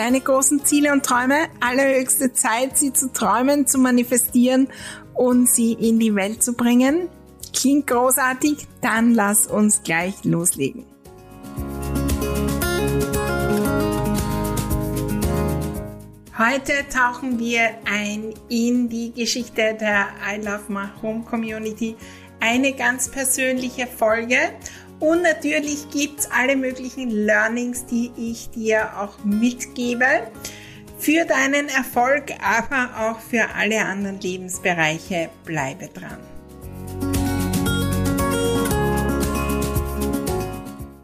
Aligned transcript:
deine 0.00 0.22
großen 0.22 0.64
Ziele 0.64 0.92
und 0.92 1.04
Träume. 1.04 1.48
Allerhöchste 1.60 2.32
Zeit, 2.32 2.78
sie 2.78 2.90
zu 2.94 3.12
träumen, 3.12 3.66
zu 3.66 3.76
manifestieren 3.76 4.68
und 5.12 5.46
sie 5.46 5.74
in 5.74 5.98
die 5.98 6.14
Welt 6.14 6.42
zu 6.42 6.54
bringen. 6.54 7.10
Klingt 7.54 7.86
großartig? 7.86 8.66
Dann 8.80 9.12
lass 9.12 9.46
uns 9.46 9.82
gleich 9.82 10.24
loslegen. 10.24 10.86
Heute 16.38 16.72
tauchen 16.90 17.38
wir 17.38 17.68
ein 17.84 18.32
in 18.48 18.88
die 18.88 19.12
Geschichte 19.12 19.76
der 19.78 20.08
I 20.26 20.38
Love 20.38 20.62
My 20.68 20.86
Home 21.02 21.24
Community. 21.28 21.94
Eine 22.40 22.72
ganz 22.72 23.10
persönliche 23.10 23.86
Folge 23.86 24.38
und 25.00 25.22
natürlich 25.22 25.88
gibt's 25.90 26.28
alle 26.30 26.54
möglichen 26.54 27.10
Learnings, 27.10 27.86
die 27.86 28.12
ich 28.16 28.50
dir 28.50 28.90
auch 28.98 29.24
mitgebe 29.24 30.30
für 30.98 31.24
deinen 31.24 31.68
Erfolg, 31.70 32.32
aber 32.42 32.90
auch 32.98 33.18
für 33.18 33.48
alle 33.56 33.80
anderen 33.80 34.20
Lebensbereiche. 34.20 35.30
Bleibe 35.44 35.88
dran. 35.88 36.18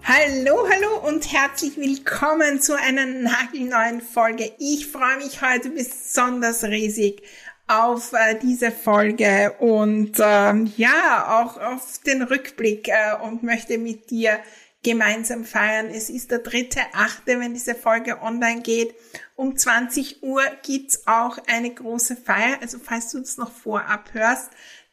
Hallo, 0.05 0.69
hallo 0.71 1.09
und 1.09 1.33
herzlich 1.33 1.77
willkommen 1.77 2.61
zu 2.61 2.79
einer 2.79 3.07
nagelneuen 3.07 4.01
Folge. 4.01 4.53
Ich 4.59 4.87
freue 4.87 5.17
mich 5.17 5.43
heute 5.43 5.71
besonders 5.71 6.63
riesig 6.65 7.23
auf 7.69 8.13
äh, 8.13 8.39
diese 8.41 8.71
Folge 8.71 9.55
und 9.59 10.13
ähm, 10.21 10.73
ja, 10.77 11.41
auch 11.41 11.61
auf 11.61 11.99
den 12.07 12.23
Rückblick 12.23 12.89
äh, 12.89 13.17
und 13.23 13.43
möchte 13.43 13.79
mit 13.79 14.11
dir 14.11 14.39
gemeinsam 14.83 15.45
feiern. 15.45 15.87
Es 15.87 16.09
ist 16.11 16.31
der 16.31 16.39
dritte, 16.39 16.81
achte, 16.93 17.41
wenn 17.41 17.55
diese 17.55 17.75
Folge 17.75 18.23
online 18.23 18.63
geht. 18.63 18.95
Um 19.35 19.57
20 19.57 20.23
Uhr 20.23 20.43
gibt's 20.63 21.09
auch 21.09 21.39
eine 21.49 21.75
große 21.75 22.17
Feier. 22.17 22.59
Also 22.61 22.79
falls 22.79 23.11
du 23.11 23.19
das 23.19 23.37
noch 23.37 23.51
vorab 23.51 24.11
hörst, 24.13 24.51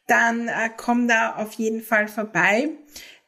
dann 0.08 0.48
äh, 0.48 0.72
komm 0.76 1.08
da 1.08 1.36
auf 1.36 1.54
jeden 1.54 1.84
Fall 1.84 2.08
vorbei. 2.08 2.70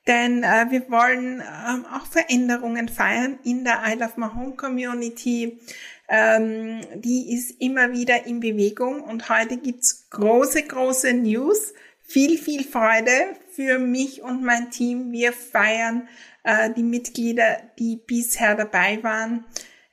Denn 0.07 0.43
äh, 0.43 0.67
wir 0.69 0.89
wollen 0.89 1.41
ähm, 1.41 1.85
auch 1.93 2.05
Veränderungen 2.05 2.89
feiern 2.89 3.39
in 3.43 3.63
der 3.63 3.81
I 3.87 3.93
Love 3.93 4.13
My 4.17 4.27
Home 4.35 4.55
Community 4.55 5.59
ähm, 6.07 6.81
die 6.95 7.33
ist 7.33 7.59
immer 7.59 7.91
wieder 7.91 8.25
in 8.25 8.39
Bewegung 8.39 9.01
und 9.01 9.29
heute 9.29 9.57
gibt's 9.57 10.07
große, 10.09 10.63
große 10.63 11.13
News. 11.13 11.73
Viel, 12.01 12.37
viel 12.37 12.63
Freude 12.63 13.11
für 13.49 13.79
mich 13.79 14.21
und 14.21 14.43
mein 14.43 14.69
Team. 14.69 15.11
Wir 15.11 15.33
feiern 15.33 16.07
äh, 16.43 16.69
die 16.71 16.83
Mitglieder, 16.83 17.57
die 17.79 17.95
bisher 17.95 18.53
dabei 18.55 19.01
waren. 19.01 19.45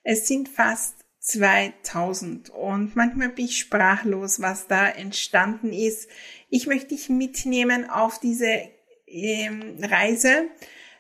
Es 0.03 0.29
sind 0.29 0.51
fast 0.51 0.97
2000 1.21 2.51
und 2.51 2.97
manchmal 2.97 3.31
bin 3.31 3.47
ich 3.47 3.59
sprachlos, 3.59 4.43
was 4.43 4.67
da 4.67 4.89
entstanden 4.89 5.73
ist. 5.73 6.11
Ich 6.51 6.67
möchte 6.67 6.89
dich 6.89 7.09
mitnehmen 7.09 7.89
auf 7.89 8.19
diese 8.19 8.69
Reise. 9.83 10.49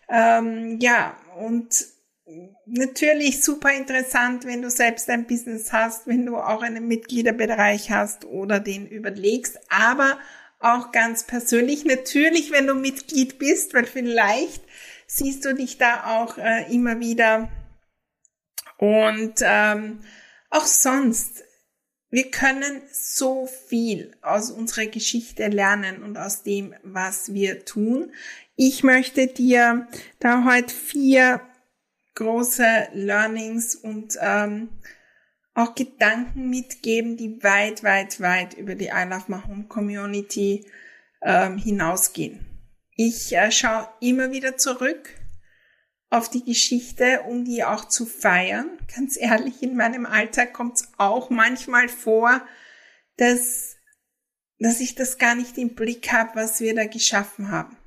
Ähm, 0.09 0.78
ja, 0.81 1.17
und 1.39 1.87
natürlich 2.67 3.43
super 3.43 3.73
interessant, 3.73 4.45
wenn 4.45 4.62
du 4.62 4.71
selbst 4.71 5.09
ein 5.11 5.27
Business 5.27 5.73
hast, 5.73 6.06
wenn 6.06 6.27
du 6.27 6.37
auch 6.37 6.62
einen 6.62 6.87
Mitgliederbereich 6.87 7.91
hast 7.91 8.25
oder 8.25 8.61
den 8.61 8.87
überlegst, 8.87 9.59
aber 9.71 10.19
auch 10.59 10.93
ganz 10.93 11.25
persönlich. 11.25 11.84
Natürlich, 11.84 12.53
wenn 12.53 12.67
du 12.67 12.75
Mitglied 12.75 13.39
bist, 13.39 13.75
weil 13.75 13.87
vielleicht 13.87 14.62
siehst 15.06 15.44
du 15.44 15.55
dich 15.55 15.79
da 15.79 16.19
auch 16.21 16.39
äh, 16.39 16.73
immer 16.73 17.00
wieder. 17.00 17.50
Und 18.79 19.34
ähm, 19.43 20.00
auch 20.50 20.67
sonst, 20.67 21.44
wir 22.12 22.31
können 22.31 22.83
so 22.93 23.47
viel 23.47 24.15
aus 24.21 24.50
unserer 24.50 24.84
Geschichte 24.84 25.49
lernen 25.49 26.03
und 26.03 26.19
aus 26.19 26.43
dem, 26.43 26.75
was 26.83 27.33
wir 27.33 27.65
tun. 27.65 28.12
Ich 28.55 28.83
möchte 28.83 29.28
dir 29.28 29.89
da 30.21 30.45
heute 30.45 30.75
vier 30.75 31.41
große 32.15 32.89
Learnings 32.93 33.75
und 33.75 34.19
ähm, 34.21 34.69
auch 35.55 35.75
Gedanken 35.75 36.50
mitgeben, 36.50 37.17
die 37.17 37.43
weit, 37.43 37.83
weit, 37.83 38.21
weit 38.21 38.55
über 38.59 38.75
die 38.75 38.91
I 38.94 39.09
Love 39.09 39.25
My 39.29 39.41
Home 39.49 39.65
Community 39.65 40.67
ähm, 41.23 41.56
hinausgehen. 41.56 42.47
Ich 42.94 43.34
äh, 43.34 43.50
schaue 43.50 43.89
immer 44.00 44.31
wieder 44.33 44.59
zurück 44.59 45.09
auf 46.12 46.28
die 46.28 46.45
Geschichte, 46.45 47.23
um 47.23 47.45
die 47.45 47.65
auch 47.65 47.87
zu 47.87 48.05
feiern. 48.05 48.69
Ganz 48.95 49.17
ehrlich, 49.19 49.62
in 49.62 49.77
meinem 49.77 50.05
Alltag 50.05 50.53
kommt 50.53 50.77
es 50.77 50.89
auch 50.99 51.31
manchmal 51.31 51.89
vor, 51.89 52.47
dass, 53.17 53.77
dass 54.59 54.81
ich 54.81 54.95
das 54.95 55.17
gar 55.17 55.34
nicht 55.34 55.56
im 55.56 55.75
Blick 55.75 56.12
habe, 56.12 56.33
was 56.34 56.61
wir 56.61 56.75
da 56.75 56.84
geschaffen 56.84 57.50
haben. 57.50 57.78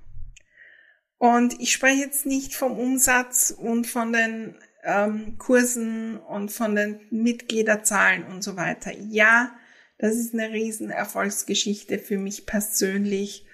Und 1.20 1.62
ich 1.62 1.72
spreche 1.72 2.02
jetzt 2.02 2.26
nicht 2.26 2.56
vom 2.56 2.80
Umsatz 2.80 3.52
und 3.56 3.86
von 3.86 4.12
den 4.12 4.58
ähm, 4.84 5.38
Kursen 5.38 6.18
und 6.18 6.52
von 6.52 6.76
den 6.76 7.00
Mitgliederzahlen 7.12 8.26
und 8.26 8.44
so 8.44 8.56
weiter. 8.56 8.92
Ja, 8.92 9.56
das 10.00 10.16
ist 10.16 10.34
eine 10.34 10.52
riesen 10.52 10.90
Erfolgsgeschichte 10.90 12.00
für 12.00 12.18
mich 12.18 12.48
persönlich. 12.48 13.46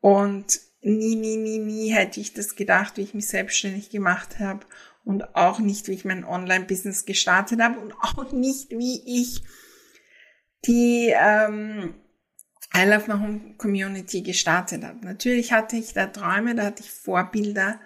Und 0.00 0.60
nie, 0.84 1.16
nie, 1.16 1.36
nie, 1.36 1.58
nie 1.58 1.92
hätte 1.92 2.20
ich 2.20 2.34
das 2.34 2.56
gedacht, 2.56 2.96
wie 2.96 3.02
ich 3.02 3.14
mich 3.14 3.28
selbstständig 3.28 3.90
gemacht 3.90 4.38
habe. 4.38 4.66
Und 5.04 5.34
auch 5.34 5.58
nicht, 5.58 5.88
wie 5.88 5.92
ich 5.92 6.04
mein 6.04 6.24
Online-Business 6.24 7.04
gestartet 7.04 7.60
habe. 7.60 7.80
Und 7.80 7.92
auch 8.00 8.32
nicht, 8.32 8.70
wie 8.70 9.02
ich 9.06 9.42
die 10.66 11.12
ähm, 11.14 11.94
I 12.74 12.84
Love 12.84 13.12
My 13.12 13.20
Home 13.20 13.54
Community 13.56 14.22
gestartet 14.22 14.82
habe. 14.84 15.04
Natürlich 15.04 15.52
hatte 15.52 15.76
ich 15.76 15.92
da 15.92 16.06
Träume, 16.06 16.54
da 16.54 16.64
hatte 16.64 16.82
ich 16.82 16.90
Vorbilder, 16.90 17.80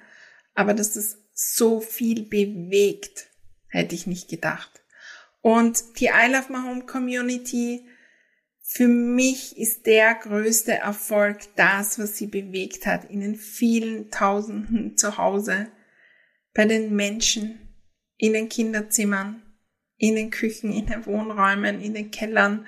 aber 0.55 0.75
dass 0.75 0.95
das 0.95 1.19
so 1.35 1.81
viel 1.81 2.23
bewegt, 2.23 3.29
hätte 3.69 3.95
ich 3.95 4.07
nicht 4.07 4.29
gedacht. 4.29 4.83
Und 5.41 5.83
die 6.01 6.07
I 6.07 6.31
Love 6.31 6.53
My 6.53 6.59
Home 6.69 6.87
Community, 6.87 7.87
für 8.71 8.87
mich 8.87 9.57
ist 9.57 9.87
der 9.87 10.15
größte 10.15 10.73
Erfolg 10.73 11.39
das, 11.57 11.99
was 11.99 12.19
sie 12.19 12.27
bewegt 12.27 12.85
hat 12.85 13.11
in 13.11 13.21
den 13.21 13.35
vielen 13.35 14.11
Tausenden 14.11 14.95
zu 14.95 15.17
Hause, 15.17 15.73
bei 16.53 16.67
den 16.67 16.95
Menschen, 16.95 17.75
in 18.19 18.35
den 18.35 18.51
Kinderzimmern, 18.51 19.43
in 19.97 20.17
den 20.17 20.31
Küchen, 20.31 20.71
in 20.71 20.85
den 20.85 21.07
Wohnräumen, 21.07 21.81
in 21.81 21.95
den 21.95 22.11
Kellern, 22.11 22.67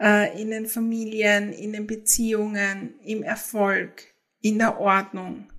äh, 0.00 0.40
in 0.40 0.50
den 0.50 0.64
Familien, 0.64 1.52
in 1.52 1.74
den 1.74 1.86
Beziehungen, 1.86 2.98
im 3.04 3.22
Erfolg, 3.22 4.04
in 4.40 4.58
der 4.58 4.80
Ordnung, 4.80 5.52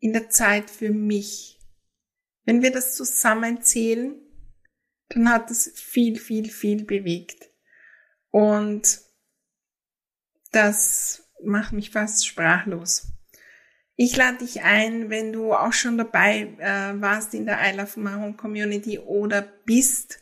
in 0.00 0.12
der 0.12 0.28
Zeit 0.30 0.68
für 0.68 0.90
mich. 0.90 1.60
Wenn 2.46 2.62
wir 2.62 2.72
das 2.72 2.96
zusammenzählen, 2.96 4.20
dann 5.10 5.30
hat 5.30 5.52
es 5.52 5.70
viel, 5.76 6.18
viel, 6.18 6.50
viel 6.50 6.84
bewegt. 6.84 7.48
Und 8.30 9.08
das 10.52 11.30
macht 11.44 11.72
mich 11.72 11.90
fast 11.90 12.26
sprachlos. 12.26 13.08
Ich 13.96 14.16
lade 14.16 14.38
dich 14.38 14.62
ein, 14.62 15.10
wenn 15.10 15.32
du 15.32 15.52
auch 15.52 15.72
schon 15.72 15.98
dabei 15.98 16.54
äh, 16.58 17.00
warst 17.00 17.34
in 17.34 17.46
der 17.46 17.58
I 17.60 17.76
Love 17.76 17.96
Home 17.96 18.34
Community 18.34 18.98
oder 18.98 19.42
bist 19.42 20.20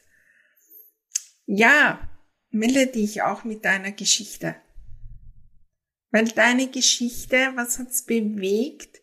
ja, 1.51 2.07
melde 2.51 2.87
dich 2.87 3.23
auch 3.23 3.43
mit 3.43 3.65
deiner 3.65 3.91
Geschichte. 3.91 4.55
Weil 6.11 6.29
deine 6.29 6.69
Geschichte, 6.69 7.53
was 7.55 7.79
hat's 7.79 8.05
bewegt, 8.05 9.01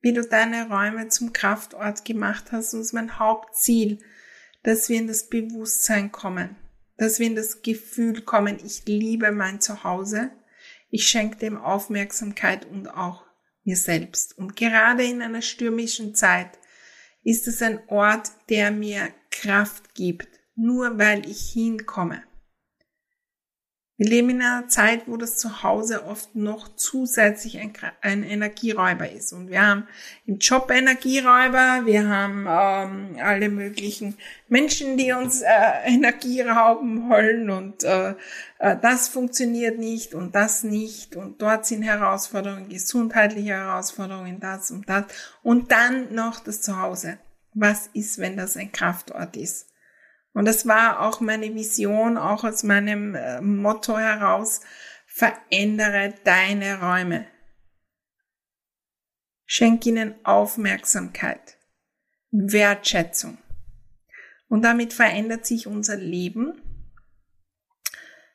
wie 0.00 0.12
du 0.12 0.22
deine 0.22 0.68
Räume 0.68 1.08
zum 1.08 1.32
Kraftort 1.32 2.04
gemacht 2.04 2.52
hast, 2.52 2.72
ist 2.74 2.92
mein 2.92 3.18
Hauptziel, 3.18 3.98
dass 4.62 4.88
wir 4.88 4.98
in 4.98 5.08
das 5.08 5.28
Bewusstsein 5.28 6.12
kommen, 6.12 6.56
dass 6.98 7.18
wir 7.18 7.26
in 7.26 7.36
das 7.36 7.62
Gefühl 7.62 8.22
kommen, 8.22 8.58
ich 8.64 8.84
liebe 8.86 9.32
mein 9.32 9.60
Zuhause, 9.60 10.30
ich 10.92 11.08
schenke 11.08 11.38
dem 11.38 11.56
Aufmerksamkeit 11.56 12.66
und 12.66 12.86
auch 12.86 13.24
mir 13.64 13.76
selbst. 13.76 14.36
Und 14.36 14.56
gerade 14.56 15.04
in 15.04 15.22
einer 15.22 15.40
stürmischen 15.40 16.14
Zeit 16.14 16.58
ist 17.24 17.48
es 17.48 17.62
ein 17.62 17.80
Ort, 17.88 18.30
der 18.50 18.70
mir 18.70 19.08
Kraft 19.30 19.94
gibt, 19.94 20.28
nur 20.54 20.98
weil 20.98 21.26
ich 21.26 21.50
hinkomme. 21.50 22.22
Wir 24.02 24.08
leben 24.08 24.30
in 24.30 24.42
einer 24.42 24.66
Zeit, 24.66 25.02
wo 25.06 25.16
das 25.16 25.38
Zuhause 25.38 26.04
oft 26.06 26.34
noch 26.34 26.74
zusätzlich 26.74 27.60
ein, 27.60 27.72
ein 28.00 28.24
Energieräuber 28.24 29.08
ist. 29.08 29.32
Und 29.32 29.48
wir 29.48 29.64
haben 29.64 29.86
im 30.26 30.38
Job 30.38 30.72
Energieräuber, 30.72 31.82
wir 31.86 32.08
haben 32.08 32.40
ähm, 32.50 33.16
alle 33.22 33.48
möglichen 33.48 34.16
Menschen, 34.48 34.96
die 34.96 35.12
uns 35.12 35.42
äh, 35.42 35.46
Energie 35.86 36.40
rauben 36.40 37.08
wollen 37.08 37.48
und 37.48 37.84
äh, 37.84 38.16
äh, 38.58 38.76
das 38.82 39.06
funktioniert 39.06 39.78
nicht 39.78 40.14
und 40.14 40.34
das 40.34 40.64
nicht 40.64 41.14
und 41.14 41.40
dort 41.40 41.64
sind 41.64 41.82
Herausforderungen, 41.82 42.68
gesundheitliche 42.68 43.52
Herausforderungen, 43.52 44.40
das 44.40 44.72
und 44.72 44.88
das. 44.88 45.04
Und 45.44 45.70
dann 45.70 46.12
noch 46.12 46.40
das 46.40 46.60
Zuhause. 46.60 47.18
Was 47.54 47.88
ist, 47.92 48.18
wenn 48.18 48.36
das 48.36 48.56
ein 48.56 48.72
Kraftort 48.72 49.36
ist? 49.36 49.71
Und 50.32 50.46
das 50.46 50.66
war 50.66 51.00
auch 51.00 51.20
meine 51.20 51.54
Vision, 51.54 52.16
auch 52.16 52.44
aus 52.44 52.62
meinem 52.62 53.14
äh, 53.14 53.40
Motto 53.40 53.98
heraus, 53.98 54.60
verändere 55.06 56.14
deine 56.24 56.80
Räume. 56.80 57.26
Schenk 59.44 59.84
ihnen 59.84 60.14
Aufmerksamkeit, 60.24 61.58
Wertschätzung. 62.30 63.36
Und 64.48 64.62
damit 64.62 64.92
verändert 64.92 65.44
sich 65.44 65.66
unser 65.66 65.96
Leben, 65.96 66.60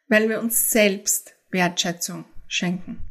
weil 0.07 0.29
wir 0.29 0.39
uns 0.39 0.71
selbst 0.71 1.35
Wertschätzung 1.49 2.25
schenken. 2.47 3.01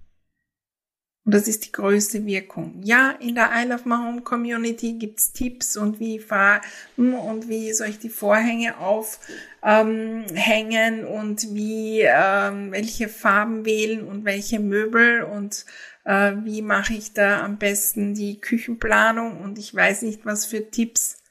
Und 1.26 1.34
das 1.34 1.48
ist 1.48 1.66
die 1.66 1.72
größte 1.72 2.24
Wirkung. 2.24 2.80
Ja, 2.84 3.10
in 3.18 3.34
der 3.34 3.50
I 3.52 3.66
Love 3.66 3.82
My 3.88 3.96
Home 3.96 4.22
Community 4.22 4.92
gibt's 4.92 5.32
Tipps 5.32 5.76
und 5.76 5.98
wie 5.98 6.20
fahr 6.20 6.60
und 6.96 7.48
wie 7.48 7.72
soll 7.72 7.88
ich 7.88 7.98
die 7.98 8.10
Vorhänge 8.10 8.78
aufhängen 8.78 9.40
ähm, 9.60 11.04
und 11.04 11.52
wie 11.52 12.02
ähm, 12.02 12.70
welche 12.70 13.08
Farben 13.08 13.64
wählen 13.64 14.06
und 14.06 14.24
welche 14.24 14.60
Möbel 14.60 15.24
und 15.24 15.66
äh, 16.04 16.32
wie 16.44 16.62
mache 16.62 16.94
ich 16.94 17.12
da 17.12 17.42
am 17.44 17.58
besten 17.58 18.14
die 18.14 18.40
Küchenplanung 18.40 19.40
und 19.40 19.58
ich 19.58 19.74
weiß 19.74 20.02
nicht 20.02 20.24
was 20.24 20.46
für 20.46 20.70
Tipps. 20.70 21.24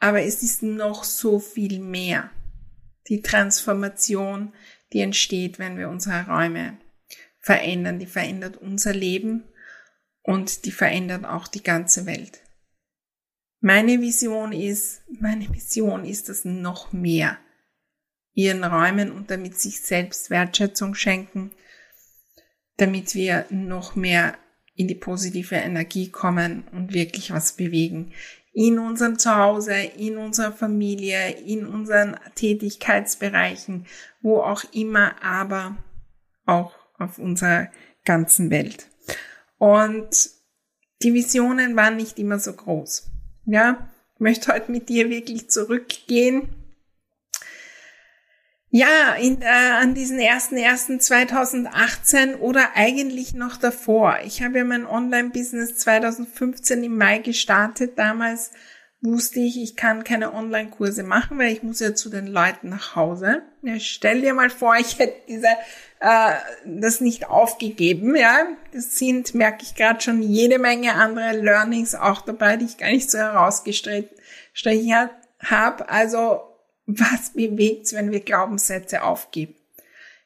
Aber 0.00 0.22
es 0.22 0.42
ist 0.42 0.64
noch 0.64 1.04
so 1.04 1.38
viel 1.38 1.78
mehr. 1.78 2.30
Die 3.06 3.22
Transformation, 3.22 4.52
die 4.92 5.02
entsteht, 5.02 5.60
wenn 5.60 5.78
wir 5.78 5.88
unsere 5.88 6.26
Räume 6.26 6.78
verändern. 7.40 7.98
Die 7.98 8.06
verändert 8.06 8.56
unser 8.56 8.92
Leben 8.92 9.44
und 10.22 10.64
die 10.64 10.72
verändert 10.72 11.24
auch 11.24 11.48
die 11.48 11.62
ganze 11.62 12.06
Welt. 12.06 12.42
Meine 13.60 14.00
Vision 14.00 14.52
ist, 14.52 15.02
meine 15.20 15.52
Vision 15.52 16.04
ist 16.04 16.28
das 16.28 16.44
noch 16.44 16.92
mehr 16.92 17.38
ihren 18.34 18.62
Räumen 18.62 19.10
und 19.10 19.32
damit 19.32 19.58
sich 19.58 19.80
selbst 19.80 20.30
Wertschätzung 20.30 20.94
schenken, 20.94 21.50
damit 22.76 23.16
wir 23.16 23.46
noch 23.50 23.96
mehr 23.96 24.38
in 24.76 24.86
die 24.86 24.94
positive 24.94 25.56
Energie 25.56 26.08
kommen 26.10 26.68
und 26.70 26.94
wirklich 26.94 27.32
was 27.32 27.54
bewegen. 27.54 28.12
In 28.52 28.78
unserem 28.78 29.18
Zuhause, 29.18 29.74
in 29.74 30.18
unserer 30.18 30.52
Familie, 30.52 31.30
in 31.30 31.66
unseren 31.66 32.16
Tätigkeitsbereichen, 32.36 33.86
wo 34.22 34.38
auch 34.38 34.62
immer, 34.72 35.20
aber 35.20 35.76
auch 36.46 36.77
auf 36.98 37.18
unserer 37.18 37.70
ganzen 38.04 38.50
Welt. 38.50 38.88
Und 39.58 40.30
die 41.02 41.14
Visionen 41.14 41.76
waren 41.76 41.96
nicht 41.96 42.18
immer 42.18 42.38
so 42.38 42.52
groß. 42.52 43.10
Ja, 43.46 43.88
ich 44.14 44.20
möchte 44.20 44.52
heute 44.52 44.72
mit 44.72 44.88
dir 44.88 45.10
wirklich 45.10 45.50
zurückgehen. 45.50 46.48
Ja, 48.70 49.14
in, 49.14 49.40
äh, 49.40 49.46
an 49.46 49.94
diesen 49.94 50.18
1.1.2018 50.18 52.36
oder 52.36 52.72
eigentlich 52.74 53.32
noch 53.32 53.56
davor. 53.56 54.18
Ich 54.24 54.42
habe 54.42 54.58
ja 54.58 54.64
mein 54.64 54.84
Online-Business 54.84 55.76
2015 55.76 56.84
im 56.84 56.98
Mai 56.98 57.16
gestartet. 57.18 57.98
Damals 57.98 58.50
wusste 59.00 59.40
ich, 59.40 59.62
ich 59.62 59.76
kann 59.76 60.04
keine 60.04 60.34
Online-Kurse 60.34 61.02
machen, 61.02 61.38
weil 61.38 61.52
ich 61.52 61.62
muss 61.62 61.80
ja 61.80 61.94
zu 61.94 62.10
den 62.10 62.26
Leuten 62.26 62.68
nach 62.68 62.94
Hause. 62.94 63.40
Ja, 63.62 63.80
stell 63.80 64.20
dir 64.20 64.34
mal 64.34 64.50
vor, 64.50 64.76
ich 64.76 64.98
hätte 64.98 65.16
diese, 65.28 65.48
äh, 66.00 66.34
das 66.64 67.00
nicht 67.00 67.28
aufgegeben. 67.28 68.16
Ja, 68.16 68.46
das 68.72 68.98
sind, 68.98 69.34
merke 69.34 69.62
ich 69.62 69.74
gerade 69.74 70.00
schon, 70.00 70.22
jede 70.22 70.58
Menge 70.58 70.94
andere 70.94 71.32
Learnings 71.32 71.94
auch 71.94 72.20
dabei, 72.20 72.56
die 72.56 72.66
ich 72.66 72.78
gar 72.78 72.90
nicht 72.90 73.10
so 73.10 73.18
herausgestrichen 73.18 74.08
habe. 75.40 75.88
Also 75.88 76.40
was 76.86 77.30
bewegt's, 77.34 77.92
wenn 77.92 78.12
wir 78.12 78.20
Glaubenssätze 78.20 79.02
aufgeben? 79.02 79.54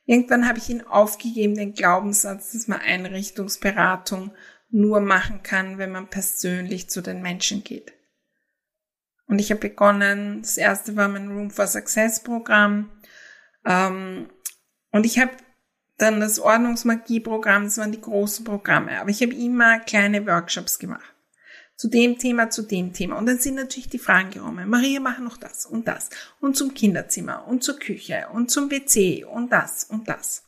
Irgendwann 0.05 0.49
habe 0.49 0.59
ich 0.59 0.69
ihn 0.69 0.83
aufgegeben, 0.83 1.55
den 1.55 1.75
Glaubenssatz, 1.75 2.53
dass 2.53 2.69
man 2.69 2.81
Einrichtungsberatung 2.81 4.33
nur 4.71 5.01
machen 5.01 5.43
kann, 5.43 5.79
wenn 5.79 5.93
man 5.93 6.09
persönlich 6.09 6.91
zu 6.91 7.03
den 7.03 7.23
Menschen 7.23 7.63
geht. 7.63 7.93
Und 9.27 9.39
ich 9.39 9.51
habe 9.51 9.61
begonnen, 9.61 10.43
das 10.43 10.57
erste 10.57 10.97
war 10.97 11.09
mein 11.09 11.29
Room 11.29 11.51
for 11.51 11.67
Success 11.67 12.23
Programm. 12.23 12.91
Ähm, 13.65 14.29
und 14.91 15.07
ich 15.07 15.19
habe 15.19 15.31
dann 15.99 16.21
das 16.21 16.39
Ordnungsmagie-Programm, 16.39 17.65
das 17.65 17.79
waren 17.79 17.93
die 17.93 18.01
großen 18.01 18.45
Programme. 18.45 19.01
Aber 19.01 19.11
ich 19.11 19.23
habe 19.23 19.35
immer 19.35 19.79
kleine 19.81 20.27
Workshops 20.27 20.79
gemacht. 20.79 21.15
Zu 21.77 21.89
dem 21.89 22.19
Thema, 22.19 22.51
zu 22.51 22.63
dem 22.63 22.93
Thema. 22.93 23.19
Und 23.19 23.27
dann 23.27 23.39
sind 23.39 23.57
natürlich 23.57 23.89
die 23.89 23.99
Fragen 23.99 24.31
gekommen. 24.31 24.69
Maria, 24.69 25.01
mach 25.01 25.19
noch 25.19 25.37
das 25.37 25.67
und 25.67 25.89
das. 25.89 26.11
Und 26.41 26.57
zum 26.57 26.75
Kinderzimmer 26.75 27.47
und 27.47 27.65
zur 27.65 27.79
Küche 27.79 28.27
und 28.33 28.51
zum 28.51 28.69
PC 28.69 29.27
und 29.27 29.51
das 29.51 29.85
und 29.85 30.09
das. 30.09 30.45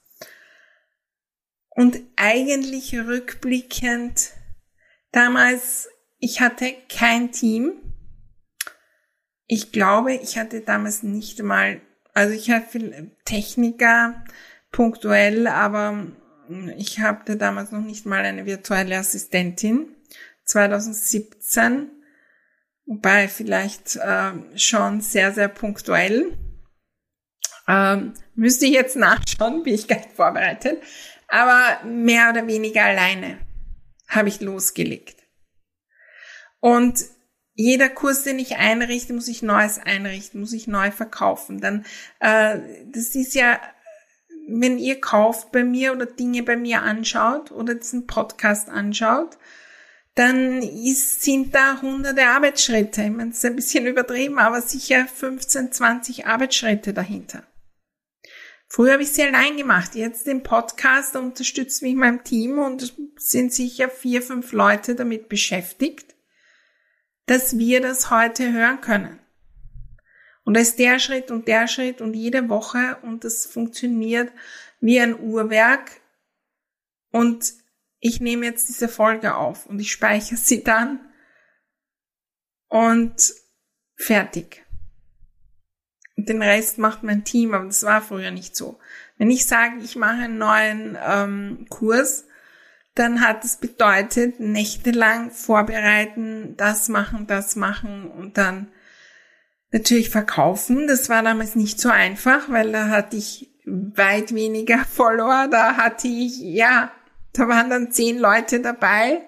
Und 1.70 2.00
eigentlich 2.16 2.94
rückblickend, 2.94 4.30
damals, 5.10 5.88
ich 6.18 6.40
hatte 6.40 6.72
kein 6.88 7.32
Team. 7.32 7.72
Ich 9.46 9.72
glaube, 9.72 10.14
ich 10.14 10.38
hatte 10.38 10.60
damals 10.60 11.02
nicht 11.02 11.42
mal, 11.42 11.80
also 12.12 12.32
ich 12.32 12.50
hatte 12.50 13.10
Techniker 13.24 14.24
punktuell, 14.74 15.46
aber 15.46 16.08
ich 16.76 16.98
hatte 16.98 17.36
damals 17.36 17.70
noch 17.70 17.80
nicht 17.80 18.06
mal 18.06 18.24
eine 18.24 18.44
virtuelle 18.44 18.98
Assistentin. 18.98 19.94
2017, 20.46 21.90
wobei 22.84 23.28
vielleicht 23.28 23.96
äh, 23.96 24.32
schon 24.56 25.00
sehr, 25.00 25.32
sehr 25.32 25.48
punktuell. 25.48 26.36
Ähm, 27.68 28.14
müsste 28.34 28.66
ich 28.66 28.72
jetzt 28.72 28.96
nachschauen, 28.96 29.62
bin 29.62 29.74
ich 29.74 29.86
gar 29.86 30.00
vorbereitet. 30.14 30.82
Aber 31.28 31.84
mehr 31.84 32.30
oder 32.30 32.46
weniger 32.48 32.84
alleine 32.84 33.38
habe 34.08 34.28
ich 34.28 34.40
losgelegt. 34.40 35.22
Und 36.58 37.04
jeder 37.54 37.88
Kurs, 37.88 38.24
den 38.24 38.40
ich 38.40 38.56
einrichte, 38.56 39.12
muss 39.12 39.28
ich 39.28 39.42
Neues 39.42 39.78
einrichten, 39.78 40.40
muss 40.40 40.52
ich 40.52 40.66
neu 40.66 40.90
verkaufen. 40.90 41.60
Dann, 41.60 41.86
äh, 42.18 42.58
das 42.86 43.14
ist 43.14 43.34
ja, 43.34 43.60
wenn 44.46 44.78
ihr 44.78 45.00
kauft 45.00 45.52
bei 45.52 45.64
mir 45.64 45.92
oder 45.92 46.06
Dinge 46.06 46.42
bei 46.42 46.56
mir 46.56 46.82
anschaut 46.82 47.50
oder 47.50 47.74
diesen 47.74 48.06
Podcast 48.06 48.68
anschaut, 48.68 49.38
dann 50.14 50.62
ist, 50.62 51.22
sind 51.22 51.54
da 51.54 51.80
hunderte 51.82 52.26
Arbeitsschritte. 52.26 53.02
Ich 53.02 53.10
meine, 53.10 53.30
das 53.30 53.38
ist 53.38 53.44
ein 53.46 53.56
bisschen 53.56 53.86
übertrieben, 53.86 54.38
aber 54.38 54.60
sicher 54.60 55.06
15, 55.06 55.72
20 55.72 56.26
Arbeitsschritte 56.26 56.92
dahinter. 56.92 57.42
Früher 58.68 58.94
habe 58.94 59.02
ich 59.02 59.12
sie 59.12 59.22
allein 59.22 59.56
gemacht. 59.56 59.94
Jetzt 59.94 60.26
den 60.26 60.42
Podcast 60.42 61.16
unterstützt 61.16 61.82
mich 61.82 61.94
mein 61.94 62.24
Team 62.24 62.58
und 62.58 62.94
sind 63.16 63.52
sicher 63.52 63.88
vier, 63.88 64.22
fünf 64.22 64.52
Leute 64.52 64.94
damit 64.94 65.28
beschäftigt 65.28 66.14
dass 67.26 67.58
wir 67.58 67.80
das 67.80 68.10
heute 68.10 68.52
hören 68.52 68.80
können. 68.80 69.20
Und 70.44 70.54
da 70.54 70.60
ist 70.60 70.78
der 70.78 70.98
Schritt 70.98 71.30
und 71.30 71.48
der 71.48 71.66
Schritt 71.68 72.00
und 72.00 72.14
jede 72.14 72.48
Woche 72.48 72.98
und 73.02 73.24
das 73.24 73.46
funktioniert 73.46 74.30
wie 74.80 75.00
ein 75.00 75.18
Uhrwerk. 75.18 75.90
Und 77.10 77.54
ich 78.00 78.20
nehme 78.20 78.44
jetzt 78.44 78.68
diese 78.68 78.88
Folge 78.88 79.34
auf 79.34 79.66
und 79.66 79.80
ich 79.80 79.90
speichere 79.90 80.36
sie 80.36 80.62
dann 80.62 81.00
und 82.68 83.32
fertig. 83.96 84.66
den 86.16 86.42
Rest 86.42 86.78
macht 86.78 87.02
mein 87.02 87.24
Team, 87.24 87.54
aber 87.54 87.64
das 87.66 87.82
war 87.82 88.02
früher 88.02 88.30
nicht 88.30 88.54
so. 88.56 88.78
Wenn 89.16 89.30
ich 89.30 89.46
sage, 89.46 89.78
ich 89.82 89.96
mache 89.96 90.24
einen 90.24 90.38
neuen 90.38 90.98
ähm, 91.02 91.66
Kurs, 91.70 92.26
dann 92.94 93.20
hat 93.20 93.44
es 93.44 93.56
bedeutet, 93.56 94.38
nächtelang 94.38 95.30
vorbereiten, 95.30 96.56
das 96.56 96.88
machen, 96.88 97.26
das 97.26 97.56
machen 97.56 98.10
und 98.10 98.38
dann 98.38 98.68
natürlich 99.74 100.08
verkaufen. 100.08 100.86
Das 100.86 101.08
war 101.10 101.22
damals 101.22 101.56
nicht 101.56 101.80
so 101.80 101.90
einfach, 101.90 102.48
weil 102.48 102.70
da 102.72 102.88
hatte 102.88 103.16
ich 103.16 103.50
weit 103.66 104.32
weniger 104.32 104.78
Follower. 104.90 105.48
Da 105.50 105.76
hatte 105.76 106.08
ich, 106.08 106.38
ja, 106.38 106.92
da 107.34 107.48
waren 107.48 107.68
dann 107.68 107.92
zehn 107.92 108.18
Leute 108.18 108.60
dabei. 108.60 109.20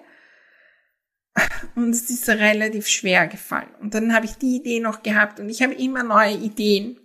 Und 1.75 1.91
es 1.91 2.09
ist 2.09 2.27
relativ 2.29 2.87
schwer 2.87 3.27
gefallen. 3.27 3.69
Und 3.79 3.93
dann 3.93 4.13
habe 4.15 4.25
ich 4.25 4.37
die 4.37 4.55
Idee 4.55 4.79
noch 4.79 5.03
gehabt 5.03 5.39
und 5.39 5.49
ich 5.49 5.61
habe 5.61 5.75
immer 5.75 6.01
neue 6.01 6.33
Ideen. 6.33 6.99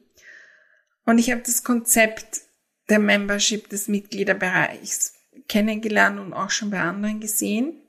Und 1.04 1.18
ich 1.18 1.30
habe 1.30 1.42
das 1.44 1.64
Konzept 1.64 2.40
der 2.88 2.98
Membership 2.98 3.68
des 3.68 3.88
Mitgliederbereichs 3.88 5.14
kennengelernt 5.48 6.18
und 6.18 6.32
auch 6.32 6.48
schon 6.48 6.70
bei 6.70 6.80
anderen 6.80 7.20
gesehen. 7.20 7.82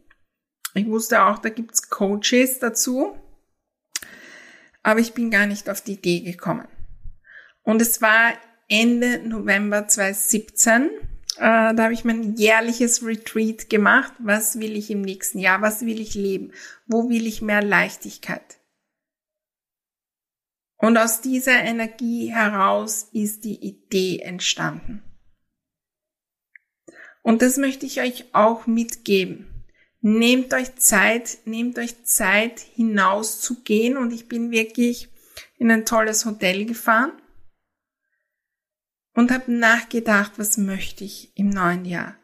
Ich 0.74 0.88
wusste 0.88 1.24
auch, 1.24 1.38
da 1.38 1.50
gibt's 1.50 1.90
Coaches 1.90 2.60
dazu, 2.60 3.16
aber 4.84 5.00
ich 5.00 5.14
bin 5.14 5.32
gar 5.32 5.48
nicht 5.48 5.70
auf 5.70 5.82
die 5.82 5.94
Idee 5.94 6.20
gekommen. 6.20 6.68
Und 7.64 7.82
es 7.82 8.02
war 8.02 8.34
Ende 8.68 9.20
November 9.28 9.88
2017. 9.88 10.90
Äh, 11.38 11.74
da 11.74 11.78
habe 11.78 11.94
ich 11.94 12.04
mein 12.04 12.36
jährliches 12.36 13.04
Retreat 13.04 13.70
gemacht. 13.70 14.14
Was 14.20 14.60
will 14.60 14.76
ich 14.76 14.92
im 14.92 15.02
nächsten 15.02 15.40
Jahr? 15.40 15.62
Was 15.62 15.86
will 15.86 16.00
ich 16.00 16.14
leben? 16.14 16.52
Wo 16.86 17.10
will 17.10 17.26
ich 17.26 17.42
mehr 17.42 17.64
Leichtigkeit? 17.64 18.60
Und 20.78 20.98
aus 20.98 21.22
dieser 21.22 21.64
Energie 21.64 22.28
heraus 22.34 23.08
ist 23.14 23.46
die 23.46 23.66
Idee 23.66 24.20
entstanden. 24.20 25.02
Und 27.22 27.42
das 27.42 27.58
möchte 27.58 27.86
ich 27.86 28.02
euch 28.02 28.26
auch 28.34 28.68
mitgeben. 28.68 29.53
Nehmt 30.06 30.54
euch 30.54 30.76
Zeit, 30.76 31.38
nehmt 31.46 31.80
euch 31.80 32.04
Zeit 32.04 32.60
hinaus 32.60 33.40
zu 33.40 33.64
gehen 33.64 33.96
und 33.96 34.12
ich 34.12 34.28
bin 34.28 34.52
wirklich 34.52 35.08
in 35.58 35.72
ein 35.72 35.86
tolles 35.86 36.26
Hotel 36.26 36.66
gefahren 36.66 37.14
und 39.14 39.32
habe 39.32 39.50
nachgedacht, 39.54 40.34
was 40.36 40.58
möchte 40.58 41.06
ich 41.06 41.32
im 41.38 41.48
neuen 41.48 41.86
Jahr. 41.86 42.18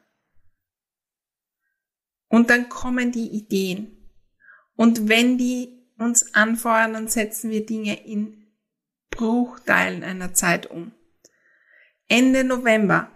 Und 2.27 2.49
dann 2.49 2.67
kommen 2.67 3.13
die 3.13 3.29
Ideen. 3.29 4.11
Und 4.75 5.07
wenn 5.07 5.37
die 5.37 5.89
uns 5.97 6.33
anfeuern, 6.33 6.91
dann 6.91 7.07
setzen 7.07 7.49
wir 7.49 7.65
Dinge 7.65 8.05
in 8.05 8.45
Bruchteilen 9.09 10.03
einer 10.03 10.33
Zeit 10.33 10.69
um. 10.69 10.91
Ende 12.09 12.43
November 12.43 13.09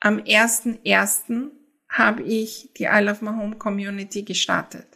am 0.00 0.16
1.1. 0.16 1.52
habe 1.96 2.22
ich 2.22 2.70
die 2.76 2.84
I 2.84 3.00
Love 3.00 3.24
My 3.24 3.30
Home 3.30 3.56
Community 3.56 4.22
gestartet. 4.22 4.86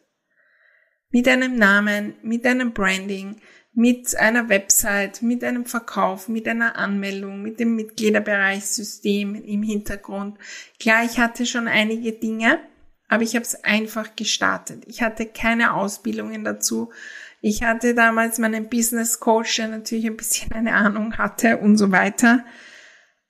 Mit 1.11 1.27
einem 1.27 1.57
Namen, 1.57 2.15
mit 2.23 2.47
einem 2.47 2.73
Branding, 2.73 3.41
mit 3.73 4.17
einer 4.17 4.49
Website, 4.49 5.23
mit 5.23 5.43
einem 5.45 5.65
Verkauf, 5.65 6.29
mit 6.29 6.47
einer 6.47 6.77
Anmeldung, 6.77 7.43
mit 7.43 7.61
dem 7.61 7.77
Mitgliederbereichssystem 7.77 9.35
im 9.35 9.63
Hintergrund. 9.63 10.39
Klar, 10.79 11.05
ich 11.05 11.19
hatte 11.19 11.47
schon 11.47 11.69
einige 11.69 12.13
Dinge, 12.13 12.61
aber 13.09 13.23
ich 13.23 13.35
habe 13.35 13.45
es 13.45 13.65
einfach 13.65 14.15
gestartet. 14.17 14.85
Ich 14.87 15.03
hatte 15.03 15.27
keine 15.27 15.75
Ausbildungen 15.75 16.45
dazu. 16.45 16.93
Ich 17.41 17.63
hatte 17.63 17.95
damals 17.95 18.39
meinen 18.39 18.69
Business 18.69 19.19
Coach, 19.19 19.57
der 19.57 19.69
natürlich 19.69 20.07
ein 20.07 20.17
bisschen 20.17 20.53
eine 20.53 20.75
Ahnung 20.75 21.17
hatte 21.17 21.59
und 21.59 21.77
so 21.77 21.91
weiter. 21.91 22.45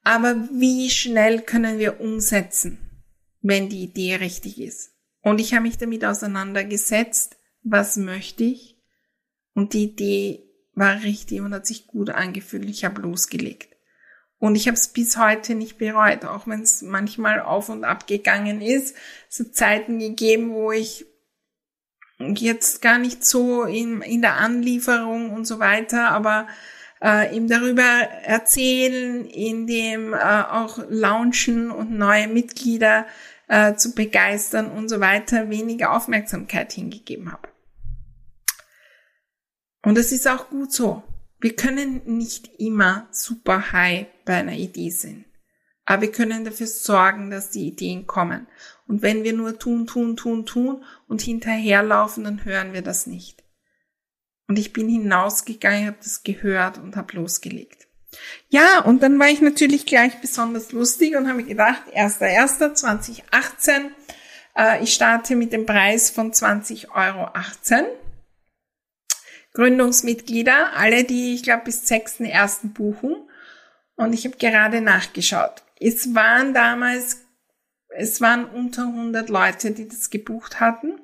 Aber 0.02 0.34
wie 0.52 0.90
schnell 0.90 1.42
können 1.42 1.78
wir 1.78 2.00
umsetzen, 2.00 2.89
wenn 3.40 3.68
die 3.68 3.82
Idee 3.82 4.16
richtig 4.16 4.60
ist? 4.60 4.92
Und 5.22 5.40
ich 5.40 5.52
habe 5.52 5.62
mich 5.62 5.78
damit 5.78 6.04
auseinandergesetzt, 6.04 7.36
was 7.62 7.96
möchte 7.96 8.44
ich? 8.44 8.78
Und 9.54 9.74
die 9.74 9.84
Idee 9.84 10.44
war 10.74 11.02
richtig 11.02 11.40
und 11.40 11.52
hat 11.52 11.66
sich 11.66 11.86
gut 11.86 12.10
angefühlt. 12.10 12.68
Ich 12.70 12.84
habe 12.84 13.02
losgelegt. 13.02 13.76
Und 14.38 14.54
ich 14.54 14.66
habe 14.66 14.76
es 14.76 14.88
bis 14.88 15.18
heute 15.18 15.54
nicht 15.54 15.76
bereut, 15.76 16.24
auch 16.24 16.46
wenn 16.46 16.62
es 16.62 16.80
manchmal 16.80 17.40
auf 17.40 17.68
und 17.68 17.84
ab 17.84 18.06
gegangen 18.06 18.62
ist. 18.62 18.96
Es 19.28 19.40
hat 19.40 19.54
Zeiten 19.54 19.98
gegeben, 19.98 20.52
wo 20.52 20.72
ich 20.72 21.04
jetzt 22.18 22.80
gar 22.80 22.98
nicht 22.98 23.24
so 23.24 23.64
in, 23.64 24.00
in 24.00 24.22
der 24.22 24.36
Anlieferung 24.36 25.30
und 25.30 25.46
so 25.46 25.58
weiter, 25.58 26.10
aber 26.10 26.48
äh, 27.02 27.34
ihm 27.34 27.48
darüber 27.48 27.82
erzählen, 27.82 29.24
in 29.26 29.66
dem 29.66 30.14
äh, 30.14 30.16
auch 30.16 30.78
launchen 30.88 31.70
und 31.70 31.90
neue 31.90 32.28
Mitglieder 32.28 33.06
äh, 33.48 33.74
zu 33.74 33.94
begeistern 33.94 34.70
und 34.70 34.88
so 34.88 35.00
weiter, 35.00 35.50
weniger 35.50 35.92
Aufmerksamkeit 35.92 36.72
hingegeben 36.72 37.32
habe. 37.32 37.48
Und 39.82 39.98
es 39.98 40.12
ist 40.12 40.28
auch 40.28 40.50
gut 40.50 40.72
so. 40.72 41.02
Wir 41.40 41.56
können 41.56 42.02
nicht 42.04 42.50
immer 42.58 43.08
super 43.12 43.72
high 43.72 44.06
bei 44.26 44.34
einer 44.34 44.52
Idee 44.52 44.90
sein. 44.90 45.24
Aber 45.86 46.02
wir 46.02 46.12
können 46.12 46.44
dafür 46.44 46.66
sorgen, 46.66 47.30
dass 47.30 47.50
die 47.50 47.66
Ideen 47.66 48.06
kommen. 48.06 48.46
Und 48.86 49.02
wenn 49.02 49.24
wir 49.24 49.32
nur 49.32 49.58
tun, 49.58 49.86
tun, 49.86 50.16
tun, 50.16 50.44
tun 50.46 50.84
und 51.08 51.22
hinterherlaufen, 51.22 52.24
dann 52.24 52.44
hören 52.44 52.72
wir 52.72 52.82
das 52.82 53.06
nicht. 53.06 53.39
Und 54.50 54.58
ich 54.58 54.72
bin 54.72 54.88
hinausgegangen, 54.88 55.86
habe 55.86 55.98
das 56.02 56.24
gehört 56.24 56.78
und 56.78 56.96
habe 56.96 57.14
losgelegt. 57.14 57.86
Ja, 58.48 58.80
und 58.80 59.00
dann 59.00 59.16
war 59.20 59.28
ich 59.28 59.40
natürlich 59.40 59.86
gleich 59.86 60.20
besonders 60.20 60.72
lustig 60.72 61.14
und 61.14 61.28
habe 61.28 61.44
gedacht, 61.44 61.80
1.1.2018, 61.94 63.90
äh, 64.56 64.82
ich 64.82 64.92
starte 64.92 65.36
mit 65.36 65.52
dem 65.52 65.66
Preis 65.66 66.10
von 66.10 66.32
20,18 66.32 66.88
Euro. 66.88 67.30
Gründungsmitglieder, 69.54 70.72
alle, 70.74 71.04
die, 71.04 71.36
ich 71.36 71.44
glaube, 71.44 71.66
bis 71.66 71.88
6.1. 71.88 72.72
buchen. 72.72 73.14
Und 73.94 74.12
ich 74.14 74.24
habe 74.24 74.36
gerade 74.36 74.80
nachgeschaut. 74.80 75.62
Es 75.78 76.12
waren 76.12 76.54
damals, 76.54 77.18
es 77.90 78.20
waren 78.20 78.46
unter 78.46 78.82
100 78.82 79.28
Leute, 79.28 79.70
die 79.70 79.86
das 79.86 80.10
gebucht 80.10 80.58
hatten. 80.58 81.00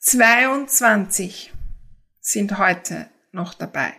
22 0.00 1.54
sind 2.26 2.58
heute 2.58 3.08
noch 3.30 3.54
dabei. 3.54 3.94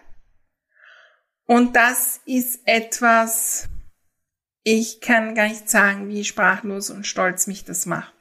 Und 1.46 1.77
das 1.77 2.19
ist 2.25 2.60
etwas, 2.65 3.69
ich 4.63 5.00
kann 5.00 5.34
gar 5.34 5.48
nicht 5.48 5.69
sagen, 5.69 6.10
wie 6.10 6.25
sprachlos 6.25 6.89
und 6.89 7.07
stolz 7.07 7.48
mich 7.48 7.63
das 7.63 7.86
macht. 7.86 8.13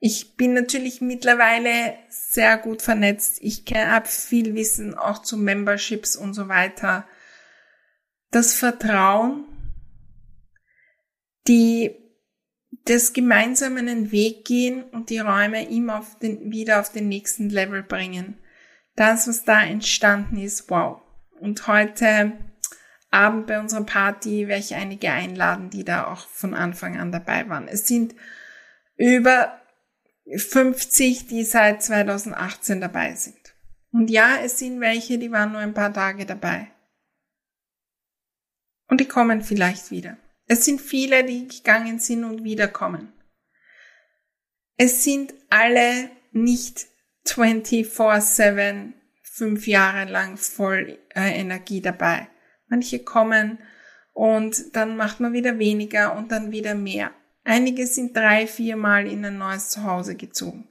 Ich 0.00 0.36
bin 0.36 0.54
natürlich 0.54 1.00
mittlerweile 1.00 1.94
sehr 2.08 2.58
gut 2.58 2.82
vernetzt. 2.82 3.38
Ich 3.40 3.64
habe 3.72 4.08
viel 4.08 4.56
Wissen 4.56 4.94
auch 4.94 5.22
zu 5.22 5.36
Memberships 5.36 6.16
und 6.16 6.34
so 6.34 6.48
weiter. 6.48 7.06
Das 8.32 8.52
Vertrauen, 8.52 9.44
die 11.46 11.94
das 12.84 13.12
gemeinsam 13.12 13.76
einen 13.76 14.10
Weg 14.10 14.44
gehen 14.44 14.82
und 14.82 15.08
die 15.08 15.20
Räume 15.20 15.68
immer 15.70 16.00
auf 16.00 16.18
den, 16.18 16.50
wieder 16.50 16.80
auf 16.80 16.90
den 16.90 17.06
nächsten 17.06 17.48
Level 17.48 17.84
bringen 17.84 18.41
das, 18.94 19.28
was 19.28 19.44
da 19.44 19.62
entstanden 19.62 20.38
ist, 20.38 20.68
wow. 20.70 21.00
Und 21.40 21.66
heute 21.66 22.32
Abend 23.10 23.46
bei 23.46 23.60
unserer 23.60 23.84
Party 23.84 24.48
werde 24.48 24.62
ich 24.62 24.74
einige 24.74 25.10
einladen, 25.10 25.70
die 25.70 25.84
da 25.84 26.06
auch 26.06 26.26
von 26.28 26.54
Anfang 26.54 26.98
an 26.98 27.12
dabei 27.12 27.48
waren. 27.48 27.68
Es 27.68 27.86
sind 27.86 28.14
über 28.96 29.60
50, 30.34 31.26
die 31.26 31.44
seit 31.44 31.82
2018 31.82 32.80
dabei 32.80 33.14
sind. 33.14 33.36
Und 33.90 34.08
ja, 34.08 34.38
es 34.42 34.58
sind 34.58 34.80
welche, 34.80 35.18
die 35.18 35.30
waren 35.30 35.52
nur 35.52 35.60
ein 35.60 35.74
paar 35.74 35.92
Tage 35.92 36.24
dabei. 36.24 36.70
Und 38.88 39.00
die 39.00 39.08
kommen 39.08 39.42
vielleicht 39.42 39.90
wieder. 39.90 40.16
Es 40.46 40.64
sind 40.64 40.80
viele, 40.80 41.24
die 41.24 41.48
gegangen 41.48 41.98
sind 41.98 42.24
und 42.24 42.44
wiederkommen. 42.44 43.12
Es 44.76 45.04
sind 45.04 45.34
alle 45.50 46.10
nicht 46.32 46.86
24-7 47.26 48.92
fünf 49.22 49.66
Jahre 49.66 50.10
lang 50.10 50.36
voll 50.36 50.98
äh, 51.14 51.40
Energie 51.40 51.80
dabei. 51.80 52.28
Manche 52.68 52.98
kommen 53.00 53.58
und 54.12 54.76
dann 54.76 54.96
macht 54.96 55.20
man 55.20 55.32
wieder 55.32 55.58
weniger 55.58 56.16
und 56.16 56.30
dann 56.32 56.52
wieder 56.52 56.74
mehr. 56.74 57.12
Einige 57.44 57.86
sind 57.86 58.16
drei, 58.16 58.46
viermal 58.46 59.06
in 59.06 59.24
ein 59.24 59.38
neues 59.38 59.70
Zuhause 59.70 60.14
gezogen, 60.14 60.68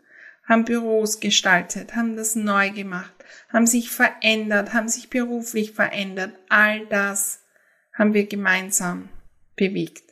haben 0.47 0.63
Büros 0.63 1.19
gestaltet, 1.19 1.95
haben 1.95 2.15
das 2.15 2.35
neu 2.35 2.69
gemacht, 2.69 3.13
haben 3.49 3.67
sich 3.67 3.89
verändert, 3.89 4.73
haben 4.73 4.87
sich 4.87 5.09
beruflich 5.09 5.71
verändert. 5.71 6.37
All 6.49 6.85
das 6.87 7.43
haben 7.93 8.13
wir 8.13 8.27
gemeinsam 8.27 9.09
bewegt. 9.55 10.03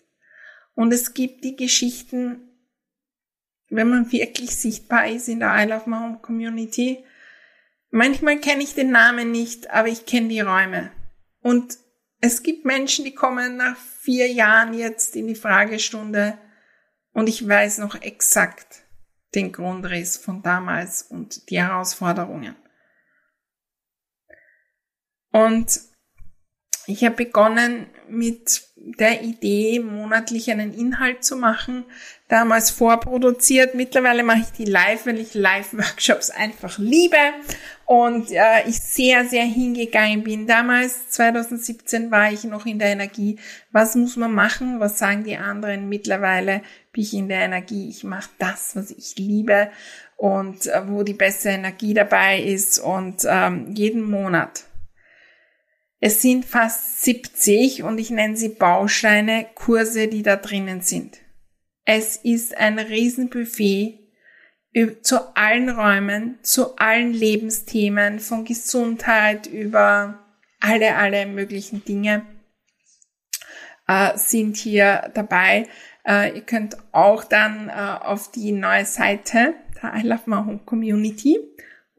Und 0.75 0.93
es 0.93 1.13
gibt 1.13 1.43
die 1.43 1.55
Geschichten 1.55 2.48
wenn 3.69 3.89
man 3.89 4.11
wirklich 4.11 4.55
sichtbar 4.55 5.07
ist 5.07 5.27
in 5.27 5.39
der 5.39 5.55
I 5.55 5.65
Love 5.65 5.89
My 5.89 5.97
Home 5.97 6.19
Community. 6.21 7.03
Manchmal 7.91 8.39
kenne 8.39 8.63
ich 8.63 8.75
den 8.75 8.91
Namen 8.91 9.31
nicht, 9.31 9.69
aber 9.69 9.87
ich 9.87 10.05
kenne 10.05 10.27
die 10.27 10.41
Räume. 10.41 10.91
Und 11.41 11.77
es 12.21 12.43
gibt 12.43 12.65
Menschen, 12.65 13.05
die 13.05 13.15
kommen 13.15 13.57
nach 13.57 13.77
vier 13.77 14.27
Jahren 14.27 14.73
jetzt 14.73 15.15
in 15.15 15.27
die 15.27 15.35
Fragestunde 15.35 16.37
und 17.13 17.29
ich 17.29 17.47
weiß 17.47 17.79
noch 17.79 18.01
exakt 18.01 18.83
den 19.35 19.51
Grundriss 19.51 20.17
von 20.17 20.41
damals 20.41 21.03
und 21.03 21.49
die 21.49 21.61
Herausforderungen. 21.61 22.55
Und 25.31 25.79
ich 26.89 27.03
habe 27.03 27.15
begonnen 27.15 27.85
mit 28.09 28.63
der 28.75 29.21
Idee, 29.21 29.79
monatlich 29.79 30.49
einen 30.49 30.73
Inhalt 30.73 31.23
zu 31.23 31.35
machen, 31.35 31.85
damals 32.27 32.71
vorproduziert. 32.71 33.75
Mittlerweile 33.75 34.23
mache 34.23 34.39
ich 34.39 34.51
die 34.51 34.65
live, 34.65 35.05
weil 35.05 35.19
ich 35.19 35.33
Live-Workshops 35.33 36.31
einfach 36.31 36.79
liebe 36.79 37.17
und 37.85 38.31
äh, 38.31 38.67
ich 38.67 38.79
sehr, 38.79 39.25
sehr 39.25 39.43
hingegangen 39.43 40.23
bin. 40.23 40.47
Damals, 40.47 41.09
2017, 41.09 42.09
war 42.09 42.31
ich 42.31 42.45
noch 42.45 42.65
in 42.65 42.79
der 42.79 42.89
Energie. 42.89 43.37
Was 43.71 43.95
muss 43.95 44.15
man 44.15 44.33
machen? 44.33 44.79
Was 44.79 44.97
sagen 44.97 45.23
die 45.23 45.37
anderen? 45.37 45.89
Mittlerweile 45.89 46.61
bin 46.91 47.03
ich 47.03 47.13
in 47.13 47.29
der 47.29 47.41
Energie. 47.41 47.89
Ich 47.89 48.03
mache 48.03 48.29
das, 48.39 48.75
was 48.75 48.91
ich 48.91 49.15
liebe 49.17 49.69
und 50.17 50.67
äh, 50.67 50.87
wo 50.87 51.03
die 51.03 51.13
beste 51.13 51.49
Energie 51.49 51.93
dabei 51.93 52.41
ist 52.41 52.79
und 52.79 53.25
ähm, 53.27 53.73
jeden 53.75 54.03
Monat 54.03 54.63
es 55.99 56.21
sind 56.21 56.45
fast 56.45 57.03
70 57.03 57.83
und 57.83 57.97
ich 57.97 58.09
nenne 58.09 58.37
sie 58.37 58.49
Bausteine, 58.49 59.47
Kurse, 59.53 60.07
die 60.07 60.23
da 60.23 60.37
drinnen 60.37 60.81
sind. 60.81 61.17
Es 61.85 62.15
ist 62.17 62.55
ein 62.55 62.79
Riesenbuffet 62.79 63.99
zu 65.01 65.35
allen 65.35 65.69
Räumen, 65.69 66.39
zu 66.43 66.77
allen 66.77 67.11
Lebensthemen, 67.11 68.19
von 68.19 68.45
Gesundheit 68.45 69.47
über 69.47 70.19
alle, 70.59 70.95
alle 70.95 71.25
möglichen 71.25 71.83
Dinge 71.83 72.25
äh, 73.87 74.17
sind 74.17 74.57
hier 74.57 75.11
dabei. 75.15 75.67
Äh, 76.07 76.35
ihr 76.35 76.41
könnt 76.41 76.77
auch 76.91 77.23
dann 77.23 77.69
äh, 77.69 77.71
auf 77.73 78.31
die 78.31 78.51
neue 78.51 78.85
Seite 78.85 79.55
der 79.81 79.95
I 79.95 80.07
Love 80.07 80.23
My 80.27 80.35
Home 80.37 80.59
Community 80.65 81.39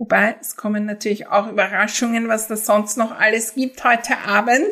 Wobei, 0.01 0.35
es 0.41 0.57
kommen 0.57 0.87
natürlich 0.87 1.27
auch 1.27 1.47
Überraschungen, 1.47 2.27
was 2.27 2.49
da 2.49 2.57
sonst 2.57 2.97
noch 2.97 3.13
alles 3.21 3.53
gibt 3.53 3.85
heute 3.85 4.17
Abend. 4.17 4.67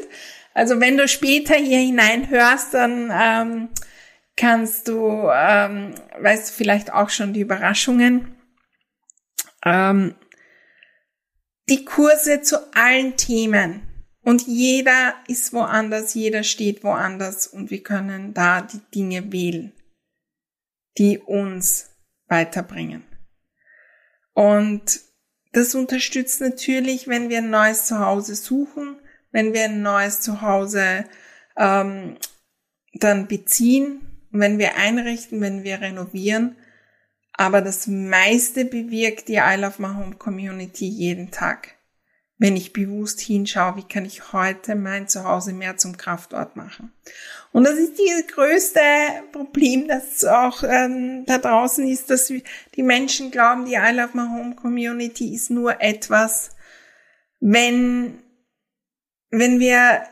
Also 0.54 0.80
wenn 0.80 0.97
du 0.97 1.06
später 1.06 1.54
hier 1.54 1.80
hineinhörst, 1.80 2.73
dann 2.73 3.12
ähm, 3.12 3.68
kannst 4.38 4.88
du, 4.88 5.28
ähm, 5.30 5.94
weißt 6.18 6.49
du 6.49 6.54
vielleicht 6.54 6.94
auch 6.94 7.11
schon 7.11 7.35
die 7.35 7.42
Überraschungen. 7.42 8.38
Ähm, 9.66 10.14
die 11.68 11.85
Kurse 11.85 12.40
zu 12.40 12.75
allen 12.75 13.18
Themen. 13.18 13.82
Und 14.23 14.47
jeder 14.47 15.12
ist 15.26 15.52
woanders, 15.52 16.14
jeder 16.14 16.42
steht 16.42 16.82
woanders 16.82 17.47
und 17.47 17.70
wir 17.70 17.82
können 17.82 18.32
da 18.32 18.62
die 18.62 18.80
Dinge 18.94 19.30
wählen, 19.30 19.75
die 20.97 21.18
uns 21.18 21.90
weiterbringen. 22.28 23.04
Und 24.32 25.06
das 25.59 25.75
unterstützt 25.75 26.41
natürlich, 26.41 27.09
wenn 27.09 27.29
wir 27.29 27.38
ein 27.38 27.50
neues 27.50 27.87
Zuhause 27.87 28.35
suchen, 28.35 28.97
wenn 29.33 29.53
wir 29.53 29.65
ein 29.65 29.83
neues 29.83 30.21
Zuhause 30.21 31.05
ähm, 31.57 32.17
dann 32.95 33.27
beziehen, 33.27 34.00
wenn 34.31 34.59
wir 34.59 34.77
einrichten, 34.77 35.41
wenn 35.41 35.65
wir 35.65 35.81
renovieren. 35.81 36.57
Aber 37.33 37.61
das 37.61 37.87
meiste 37.87 38.65
bewirkt 38.65 39.29
die 39.29 39.37
I 39.37 39.57
Love 39.57 39.83
My 39.83 39.88
Home 39.88 40.17
Community 40.17 40.87
jeden 40.87 41.31
Tag. 41.31 41.77
Wenn 42.38 42.57
ich 42.57 42.73
bewusst 42.73 43.20
hinschaue, 43.20 43.77
wie 43.77 43.83
kann 43.83 44.05
ich 44.05 44.33
heute 44.33 44.77
mein 44.77 45.09
Zuhause 45.09 45.53
mehr 45.53 45.77
zum 45.77 45.96
Kraftort 45.96 46.55
machen. 46.55 46.92
Und 47.53 47.64
das 47.64 47.79
ist 47.79 47.98
das 47.98 48.27
größte 48.35 48.81
Problem, 49.33 49.88
das 49.88 50.24
auch 50.24 50.62
ähm, 50.62 51.24
da 51.27 51.38
draußen 51.38 51.87
ist, 51.88 52.11
dass 52.11 52.29
die 52.29 52.83
Menschen 52.83 53.31
glauben, 53.31 53.64
die 53.64 53.74
I 53.74 53.92
Love 53.92 54.11
My 54.14 54.29
Home 54.29 54.55
Community 54.55 55.35
ist 55.35 55.51
nur 55.51 55.81
etwas, 55.81 56.51
wenn, 57.40 58.22
wenn 59.31 59.59
wir 59.59 60.03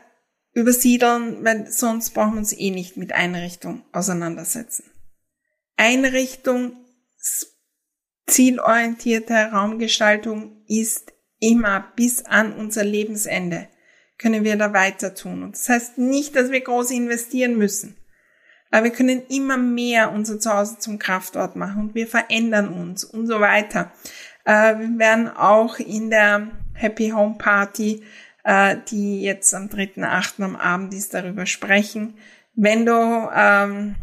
übersiedeln, 0.53 1.45
weil 1.45 1.71
sonst 1.71 2.09
brauchen 2.11 2.33
wir 2.33 2.39
uns 2.39 2.57
eh 2.57 2.71
nicht 2.71 2.97
mit 2.97 3.13
Einrichtung 3.13 3.85
auseinandersetzen. 3.93 4.91
Einrichtung, 5.77 6.75
zielorientierte 8.25 9.51
Raumgestaltung 9.51 10.63
ist 10.67 11.13
immer 11.39 11.91
bis 11.95 12.25
an 12.25 12.53
unser 12.53 12.83
Lebensende 12.83 13.67
können 14.17 14.43
wir 14.43 14.57
da 14.57 14.73
weiter 14.73 15.13
tun. 15.13 15.43
Und 15.43 15.55
das 15.55 15.69
heißt 15.69 15.97
nicht, 15.97 16.35
dass 16.35 16.51
wir 16.51 16.61
groß 16.61 16.91
investieren 16.91 17.57
müssen. 17.57 17.95
Aber 18.71 18.85
wir 18.85 18.91
können 18.91 19.21
immer 19.29 19.57
mehr 19.57 20.11
unser 20.11 20.39
Zuhause 20.39 20.77
zum 20.79 20.99
Kraftort 20.99 21.55
machen 21.55 21.81
und 21.81 21.95
wir 21.95 22.07
verändern 22.07 22.67
uns 22.67 23.03
und 23.03 23.27
so 23.27 23.39
weiter. 23.39 23.91
Äh, 24.43 24.79
wir 24.79 24.99
werden 24.99 25.29
auch 25.29 25.79
in 25.79 26.09
der 26.09 26.51
Happy 26.73 27.09
Home 27.09 27.35
Party, 27.37 28.03
äh, 28.43 28.77
die 28.89 29.21
jetzt 29.21 29.53
am 29.53 29.67
3.8. 29.67 30.43
am 30.43 30.55
Abend 30.55 30.93
ist, 30.93 31.13
darüber 31.13 31.45
sprechen. 31.45 32.17
Wenn 32.55 32.85
du 32.85 33.29
ähm, 33.33 33.95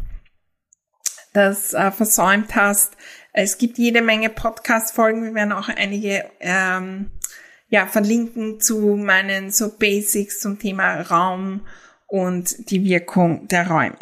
das 1.33 1.73
äh, 1.73 1.91
versäumt 1.91 2.55
hast, 2.55 2.95
es 3.37 3.57
gibt 3.57 3.77
jede 3.77 4.01
Menge 4.01 4.29
Podcast-Folgen. 4.29 5.25
Wir 5.25 5.33
werden 5.33 5.51
auch 5.51 5.67
einige 5.67 6.31
ähm, 6.39 7.11
ja, 7.67 7.85
verlinken 7.85 8.61
zu 8.61 8.95
meinen 8.95 9.51
so 9.51 9.77
Basics 9.77 10.39
zum 10.39 10.57
Thema 10.57 11.01
Raum 11.01 11.67
und 12.07 12.71
die 12.71 12.85
Wirkung 12.85 13.49
der 13.49 13.67
Räume. 13.67 13.99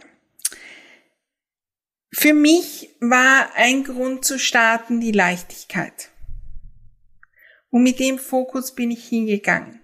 Für 2.11 2.35
mich 2.35 2.95
war 2.99 3.49
ein 3.55 3.83
Grund 3.83 4.23
zu 4.23 4.37
starten 4.37 5.01
die 5.01 5.11
Leichtigkeit. 5.11 6.11
Und 7.71 7.81
mit 7.81 7.99
dem 7.99 8.19
Fokus 8.19 8.75
bin 8.75 8.91
ich 8.91 9.07
hingegangen. 9.07 9.81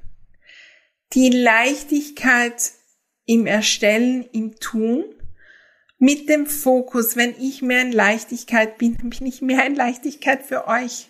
Die 1.13 1.29
Leichtigkeit 1.31 2.71
im 3.25 3.47
Erstellen, 3.47 4.29
im 4.31 4.59
Tun, 4.59 5.05
mit 5.99 6.27
dem 6.29 6.47
Fokus, 6.47 7.15
wenn 7.15 7.35
ich 7.39 7.61
mehr 7.61 7.81
in 7.81 7.91
Leichtigkeit 7.91 8.77
bin, 8.77 8.97
bin 8.97 9.25
ich 9.25 9.41
mehr 9.41 9.65
in 9.65 9.75
Leichtigkeit 9.75 10.43
für 10.43 10.67
euch 10.67 11.09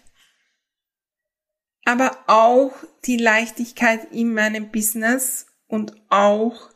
aber 1.89 2.23
auch 2.27 2.71
die 3.05 3.17
Leichtigkeit 3.17 4.11
in 4.11 4.31
meinem 4.31 4.69
Business 4.69 5.47
und 5.65 5.95
auch 6.09 6.69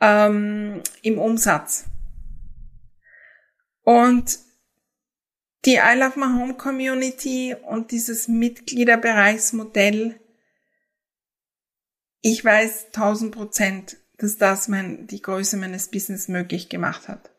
ähm, 0.00 0.82
im 1.02 1.18
Umsatz. 1.18 1.84
Und 3.82 4.40
die 5.64 5.76
I 5.76 5.96
Love 5.96 6.18
My 6.18 6.26
Home 6.26 6.54
Community 6.54 7.54
und 7.54 7.92
dieses 7.92 8.26
Mitgliederbereichsmodell, 8.26 10.18
ich 12.20 12.44
weiß 12.44 12.90
tausend 12.90 13.36
Prozent, 13.36 13.98
dass 14.18 14.36
das 14.36 14.68
mein, 14.68 15.06
die 15.06 15.22
Größe 15.22 15.56
meines 15.56 15.88
Business 15.88 16.28
möglich 16.28 16.68
gemacht 16.68 17.08
hat. 17.08 17.30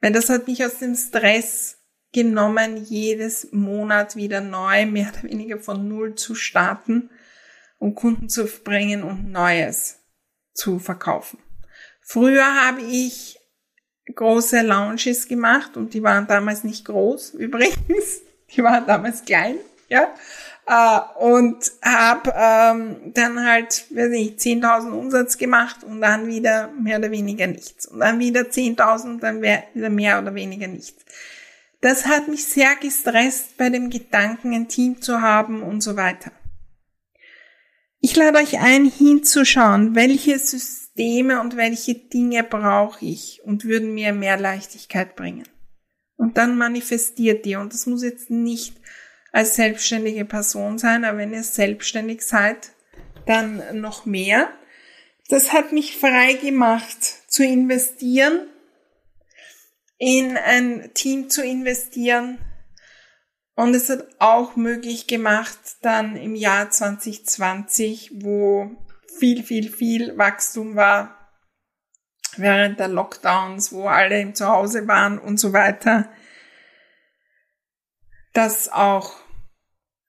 Weil 0.00 0.12
das 0.12 0.28
hat 0.28 0.46
mich 0.46 0.64
aus 0.64 0.78
dem 0.78 0.94
Stress 0.96 1.78
genommen, 2.12 2.84
jedes 2.84 3.48
Monat 3.52 4.16
wieder 4.16 4.40
neu, 4.40 4.86
mehr 4.86 5.10
oder 5.12 5.24
weniger 5.24 5.58
von 5.58 5.88
Null 5.88 6.14
zu 6.14 6.34
starten, 6.34 7.10
um 7.78 7.94
Kunden 7.94 8.28
zu 8.28 8.46
bringen 8.46 9.02
und 9.02 9.30
Neues 9.30 9.98
zu 10.54 10.78
verkaufen. 10.78 11.38
Früher 12.00 12.66
habe 12.66 12.82
ich 12.82 13.38
große 14.14 14.62
Lounges 14.62 15.26
gemacht 15.26 15.76
und 15.76 15.94
die 15.94 16.02
waren 16.02 16.26
damals 16.26 16.64
nicht 16.64 16.84
groß, 16.84 17.30
übrigens. 17.34 18.22
Die 18.54 18.62
waren 18.62 18.86
damals 18.86 19.24
klein, 19.24 19.56
ja. 19.88 20.14
Uh, 20.66 21.00
und 21.18 21.72
habe 21.82 22.32
ähm, 22.34 23.12
dann 23.12 23.46
halt, 23.46 23.84
weiß 23.90 24.08
nicht, 24.08 24.38
10.000 24.38 24.92
Umsatz 24.92 25.36
gemacht 25.36 25.84
und 25.84 26.00
dann 26.00 26.26
wieder 26.26 26.68
mehr 26.68 26.98
oder 26.98 27.10
weniger 27.10 27.46
nichts. 27.46 27.84
Und 27.84 28.00
dann 28.00 28.18
wieder 28.18 28.42
10.000, 28.42 29.20
dann 29.20 29.42
wieder 29.42 29.90
mehr 29.90 30.22
oder 30.22 30.34
weniger 30.34 30.66
nichts. 30.66 31.04
Das 31.82 32.06
hat 32.06 32.28
mich 32.28 32.46
sehr 32.46 32.76
gestresst 32.76 33.58
bei 33.58 33.68
dem 33.68 33.90
Gedanken, 33.90 34.54
ein 34.54 34.68
Team 34.68 35.02
zu 35.02 35.20
haben 35.20 35.62
und 35.62 35.82
so 35.82 35.96
weiter. 35.96 36.32
Ich 38.00 38.16
lade 38.16 38.38
euch 38.38 38.58
ein, 38.58 38.86
hinzuschauen, 38.86 39.94
welche 39.94 40.38
Systeme 40.38 41.42
und 41.42 41.58
welche 41.58 41.94
Dinge 41.94 42.42
brauche 42.42 43.04
ich 43.04 43.42
und 43.44 43.66
würden 43.66 43.92
mir 43.92 44.14
mehr 44.14 44.38
Leichtigkeit 44.38 45.14
bringen. 45.14 45.44
Und 46.16 46.38
dann 46.38 46.56
manifestiert 46.56 47.44
ihr. 47.44 47.60
Und 47.60 47.74
das 47.74 47.86
muss 47.86 48.02
jetzt 48.02 48.30
nicht 48.30 48.80
als 49.34 49.56
selbstständige 49.56 50.24
Person 50.24 50.78
sein, 50.78 51.04
aber 51.04 51.18
wenn 51.18 51.34
ihr 51.34 51.42
selbstständig 51.42 52.22
seid, 52.22 52.70
dann 53.26 53.80
noch 53.80 54.06
mehr. 54.06 54.48
Das 55.28 55.52
hat 55.52 55.72
mich 55.72 55.96
frei 55.96 56.34
gemacht 56.34 57.02
zu 57.26 57.44
investieren 57.44 58.46
in 59.98 60.36
ein 60.36 60.92
Team 60.94 61.30
zu 61.30 61.42
investieren. 61.42 62.38
Und 63.56 63.74
es 63.74 63.90
hat 63.90 64.06
auch 64.20 64.54
möglich 64.54 65.08
gemacht, 65.08 65.58
dann 65.82 66.16
im 66.16 66.36
Jahr 66.36 66.70
2020, 66.70 68.12
wo 68.22 68.70
viel, 69.18 69.42
viel, 69.42 69.68
viel 69.68 70.16
Wachstum 70.16 70.76
war 70.76 71.32
während 72.36 72.78
der 72.78 72.88
Lockdowns, 72.88 73.72
wo 73.72 73.88
alle 73.88 74.20
im 74.20 74.36
Zuhause 74.36 74.86
waren 74.86 75.18
und 75.18 75.38
so 75.38 75.52
weiter, 75.52 76.08
das 78.32 78.68
auch 78.68 79.23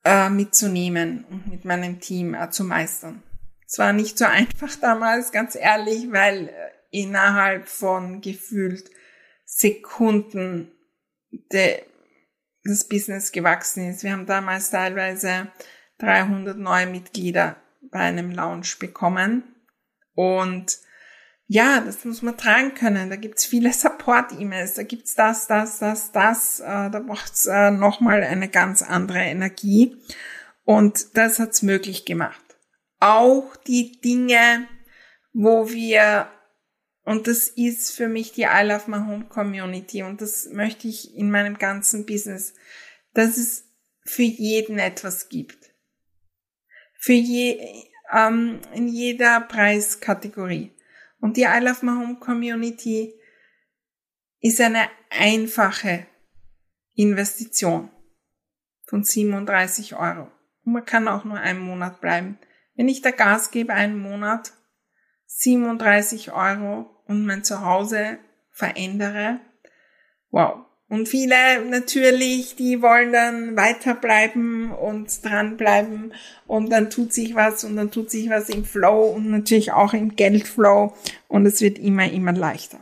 äh, 0.05 0.29
mitzunehmen 0.29 1.25
und 1.29 1.47
mit 1.47 1.65
meinem 1.65 1.99
Team 1.99 2.33
äh, 2.33 2.49
zu 2.49 2.63
meistern. 2.63 3.23
Es 3.67 3.79
war 3.79 3.91
nicht 3.91 4.17
so 4.17 4.25
einfach 4.25 4.75
damals, 4.75 5.31
ganz 5.31 5.55
ehrlich, 5.55 6.11
weil 6.11 6.49
äh, 6.49 6.51
innerhalb 6.91 7.67
von 7.67 8.21
gefühlt 8.21 8.89
Sekunden 9.45 10.71
de, 11.51 11.81
das 12.63 12.87
Business 12.87 13.31
gewachsen 13.31 13.89
ist. 13.89 14.03
Wir 14.03 14.13
haben 14.13 14.25
damals 14.25 14.69
teilweise 14.69 15.51
300 15.97 16.57
neue 16.57 16.87
Mitglieder 16.87 17.57
bei 17.91 17.99
einem 17.99 18.31
Launch 18.31 18.79
bekommen 18.79 19.43
und 20.13 20.77
ja, 21.47 21.79
das 21.81 22.03
muss 22.05 22.21
man 22.21 22.37
tragen 22.37 22.73
können. 22.73 23.09
Da 23.09 23.15
gibt's 23.15 23.45
viele 23.45 23.71
Support-E-Mails, 23.71 24.73
da 24.75 24.83
gibt's 24.83 25.13
das, 25.13 25.47
das, 25.47 25.79
das, 25.79 26.11
das. 26.11 26.59
Äh, 26.59 26.89
da 26.89 27.03
braucht's 27.05 27.45
äh, 27.45 27.71
nochmal 27.71 28.23
eine 28.23 28.49
ganz 28.49 28.81
andere 28.81 29.19
Energie. 29.19 29.95
Und 30.63 31.15
das 31.15 31.37
hat's 31.39 31.61
möglich 31.61 32.05
gemacht. 32.05 32.41
Auch 32.99 33.55
die 33.67 33.99
Dinge, 34.01 34.67
wo 35.33 35.69
wir, 35.69 36.27
und 37.03 37.27
das 37.27 37.49
ist 37.49 37.95
für 37.95 38.07
mich 38.07 38.31
die 38.31 38.43
I 38.43 38.63
Love 38.63 38.89
My 38.89 38.97
Home 38.97 39.25
Community 39.25 40.01
und 40.01 40.21
das 40.21 40.47
möchte 40.51 40.87
ich 40.87 41.15
in 41.15 41.29
meinem 41.29 41.59
ganzen 41.59 42.07
Business, 42.07 42.55
dass 43.13 43.37
es 43.37 43.65
für 44.03 44.23
jeden 44.23 44.79
etwas 44.79 45.29
gibt. 45.29 45.71
Für 46.99 47.13
je, 47.13 47.59
ähm, 48.11 48.59
in 48.73 48.87
jeder 48.87 49.41
Preiskategorie. 49.41 50.74
Und 51.19 51.37
die 51.37 51.43
I 51.43 51.59
Love 51.59 51.85
My 51.85 51.91
Home 51.91 52.19
Community 52.19 53.13
ist 54.39 54.61
eine 54.61 54.89
einfache 55.09 56.07
Investition 56.93 57.89
von 58.85 59.03
37 59.03 59.95
Euro. 59.95 60.31
Und 60.63 60.73
man 60.73 60.85
kann 60.85 61.07
auch 61.07 61.23
nur 61.23 61.37
einen 61.37 61.59
Monat 61.59 62.01
bleiben. 62.01 62.39
Wenn 62.75 62.89
ich 62.89 63.01
da 63.01 63.11
Gas 63.11 63.51
gebe, 63.51 63.73
einen 63.73 63.97
Monat, 63.97 64.53
37 65.27 66.31
Euro 66.31 67.03
und 67.05 67.25
mein 67.25 67.43
Zuhause 67.43 68.19
verändere, 68.51 69.39
wow. 70.29 70.64
Und 70.87 71.09
viele 71.09 71.65
natürlich, 71.65 72.55
die 72.55 72.81
wollen 72.81 73.11
dann 73.11 73.55
weiterbleiben 73.55 74.71
und 74.71 75.25
dranbleiben. 75.25 76.13
Und 76.45 76.69
dann 76.69 76.89
tut 76.89 77.11
sich 77.11 77.33
was 77.33 77.63
und 77.63 77.75
dann 77.75 77.89
tut 77.89 78.11
sich 78.11 78.29
was 78.29 78.49
im 78.49 78.65
Flow 78.65 79.05
und 79.05 79.31
natürlich 79.31 79.71
auch 79.71 79.93
im 79.93 80.15
Geldflow. 80.15 80.93
Und 81.27 81.45
es 81.47 81.61
wird 81.61 81.79
immer, 81.79 82.11
immer 82.11 82.33
leichter. 82.33 82.79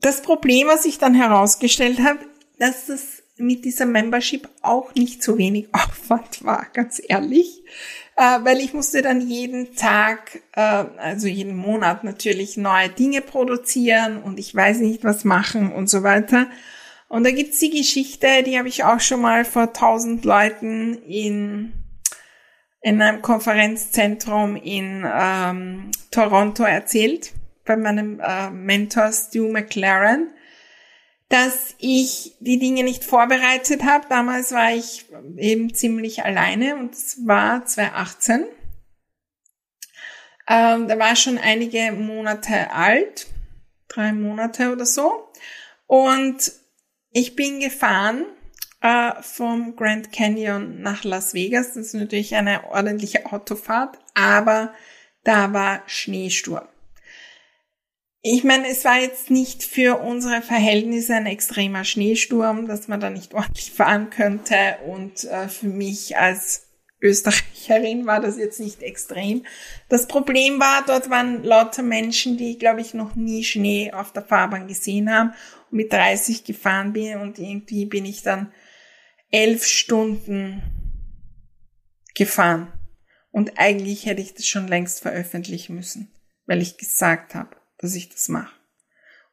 Das 0.00 0.20
Problem, 0.20 0.66
was 0.66 0.84
ich 0.84 0.98
dann 0.98 1.14
herausgestellt 1.14 2.00
habe, 2.00 2.18
dass 2.58 2.88
es 2.88 3.22
mit 3.36 3.64
dieser 3.64 3.86
Membership 3.86 4.48
auch 4.62 4.94
nicht 4.94 5.22
so 5.22 5.38
wenig 5.38 5.68
Aufwand 5.72 6.44
war, 6.44 6.66
ganz 6.72 7.00
ehrlich 7.06 7.62
äh, 8.16 8.38
weil 8.42 8.58
ich 8.58 8.74
musste 8.74 9.02
dann 9.02 9.20
jeden 9.20 9.74
Tag, 9.76 10.42
äh, 10.52 10.60
also 10.60 11.26
jeden 11.26 11.56
Monat 11.56 12.04
natürlich 12.04 12.56
neue 12.56 12.88
Dinge 12.88 13.20
produzieren 13.20 14.22
und 14.22 14.38
ich 14.38 14.54
weiß 14.54 14.78
nicht 14.78 15.04
was 15.04 15.24
machen 15.24 15.72
und 15.72 15.88
so 15.88 16.02
weiter. 16.02 16.46
Und 17.08 17.24
da 17.24 17.30
gibt's 17.30 17.58
die 17.58 17.70
Geschichte, 17.70 18.42
die 18.44 18.58
habe 18.58 18.68
ich 18.68 18.84
auch 18.84 19.00
schon 19.00 19.20
mal 19.20 19.44
vor 19.44 19.72
tausend 19.72 20.24
Leuten 20.24 20.94
in 21.06 21.72
in 22.84 23.00
einem 23.00 23.22
Konferenzzentrum 23.22 24.56
in 24.56 25.06
ähm, 25.10 25.90
Toronto 26.10 26.64
erzählt, 26.64 27.32
bei 27.64 27.78
meinem 27.78 28.20
äh, 28.20 28.50
Mentor 28.50 29.10
Stu 29.10 29.50
McLaren 29.50 30.28
dass 31.28 31.74
ich 31.78 32.36
die 32.40 32.58
Dinge 32.58 32.84
nicht 32.84 33.04
vorbereitet 33.04 33.82
habe. 33.84 34.06
Damals 34.08 34.52
war 34.52 34.72
ich 34.72 35.06
eben 35.36 35.74
ziemlich 35.74 36.24
alleine 36.24 36.76
und 36.76 36.94
es 36.94 37.26
war 37.26 37.64
2018. 37.64 38.44
Ähm, 40.46 40.88
da 40.88 40.98
war 40.98 41.16
schon 41.16 41.38
einige 41.38 41.92
Monate 41.92 42.70
alt, 42.70 43.26
drei 43.88 44.12
Monate 44.12 44.72
oder 44.72 44.84
so. 44.84 45.28
Und 45.86 46.52
ich 47.12 47.34
bin 47.34 47.60
gefahren 47.60 48.26
äh, 48.82 49.12
vom 49.22 49.76
Grand 49.76 50.12
Canyon 50.12 50.82
nach 50.82 51.04
Las 51.04 51.32
Vegas. 51.32 51.68
Das 51.68 51.86
ist 51.86 51.94
natürlich 51.94 52.34
eine 52.34 52.64
ordentliche 52.64 53.32
Autofahrt, 53.32 53.98
aber 54.14 54.74
da 55.22 55.52
war 55.54 55.82
Schneesturm. 55.86 56.68
Ich 58.26 58.42
meine, 58.42 58.66
es 58.68 58.86
war 58.86 58.98
jetzt 58.98 59.30
nicht 59.30 59.62
für 59.64 60.00
unsere 60.00 60.40
Verhältnisse 60.40 61.14
ein 61.14 61.26
extremer 61.26 61.84
Schneesturm, 61.84 62.66
dass 62.66 62.88
man 62.88 62.98
da 62.98 63.10
nicht 63.10 63.34
ordentlich 63.34 63.70
fahren 63.70 64.08
könnte. 64.08 64.56
Und 64.86 65.24
äh, 65.24 65.46
für 65.48 65.66
mich 65.66 66.16
als 66.16 66.70
Österreicherin 67.02 68.06
war 68.06 68.22
das 68.22 68.38
jetzt 68.38 68.60
nicht 68.60 68.82
extrem. 68.82 69.44
Das 69.90 70.08
Problem 70.08 70.58
war, 70.58 70.86
dort 70.86 71.10
waren 71.10 71.44
lauter 71.44 71.82
Menschen, 71.82 72.38
die, 72.38 72.56
glaube 72.56 72.80
ich, 72.80 72.94
noch 72.94 73.14
nie 73.14 73.44
Schnee 73.44 73.92
auf 73.92 74.10
der 74.10 74.22
Fahrbahn 74.22 74.68
gesehen 74.68 75.12
haben 75.12 75.34
und 75.70 75.76
mit 75.76 75.92
30 75.92 76.44
gefahren 76.44 76.94
bin 76.94 77.20
und 77.20 77.38
irgendwie 77.38 77.84
bin 77.84 78.06
ich 78.06 78.22
dann 78.22 78.54
elf 79.30 79.66
Stunden 79.66 80.62
gefahren. 82.14 82.72
Und 83.32 83.58
eigentlich 83.58 84.06
hätte 84.06 84.22
ich 84.22 84.32
das 84.32 84.46
schon 84.46 84.66
längst 84.66 85.02
veröffentlichen 85.02 85.74
müssen, 85.74 86.10
weil 86.46 86.62
ich 86.62 86.78
gesagt 86.78 87.34
habe, 87.34 87.54
dass 87.78 87.94
ich 87.94 88.08
das 88.08 88.28
mache. 88.28 88.54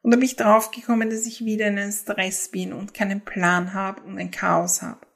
Und 0.02 0.10
da 0.10 0.16
bin 0.16 0.26
ich 0.26 0.36
draufgekommen, 0.36 1.10
dass 1.10 1.26
ich 1.26 1.44
wieder 1.44 1.68
in 1.68 1.78
einem 1.78 1.92
Stress 1.92 2.48
bin 2.48 2.72
und 2.72 2.92
keinen 2.92 3.20
Plan 3.20 3.72
habe 3.72 4.02
und 4.02 4.18
ein 4.18 4.30
Chaos 4.30 4.82
habe. 4.82 5.06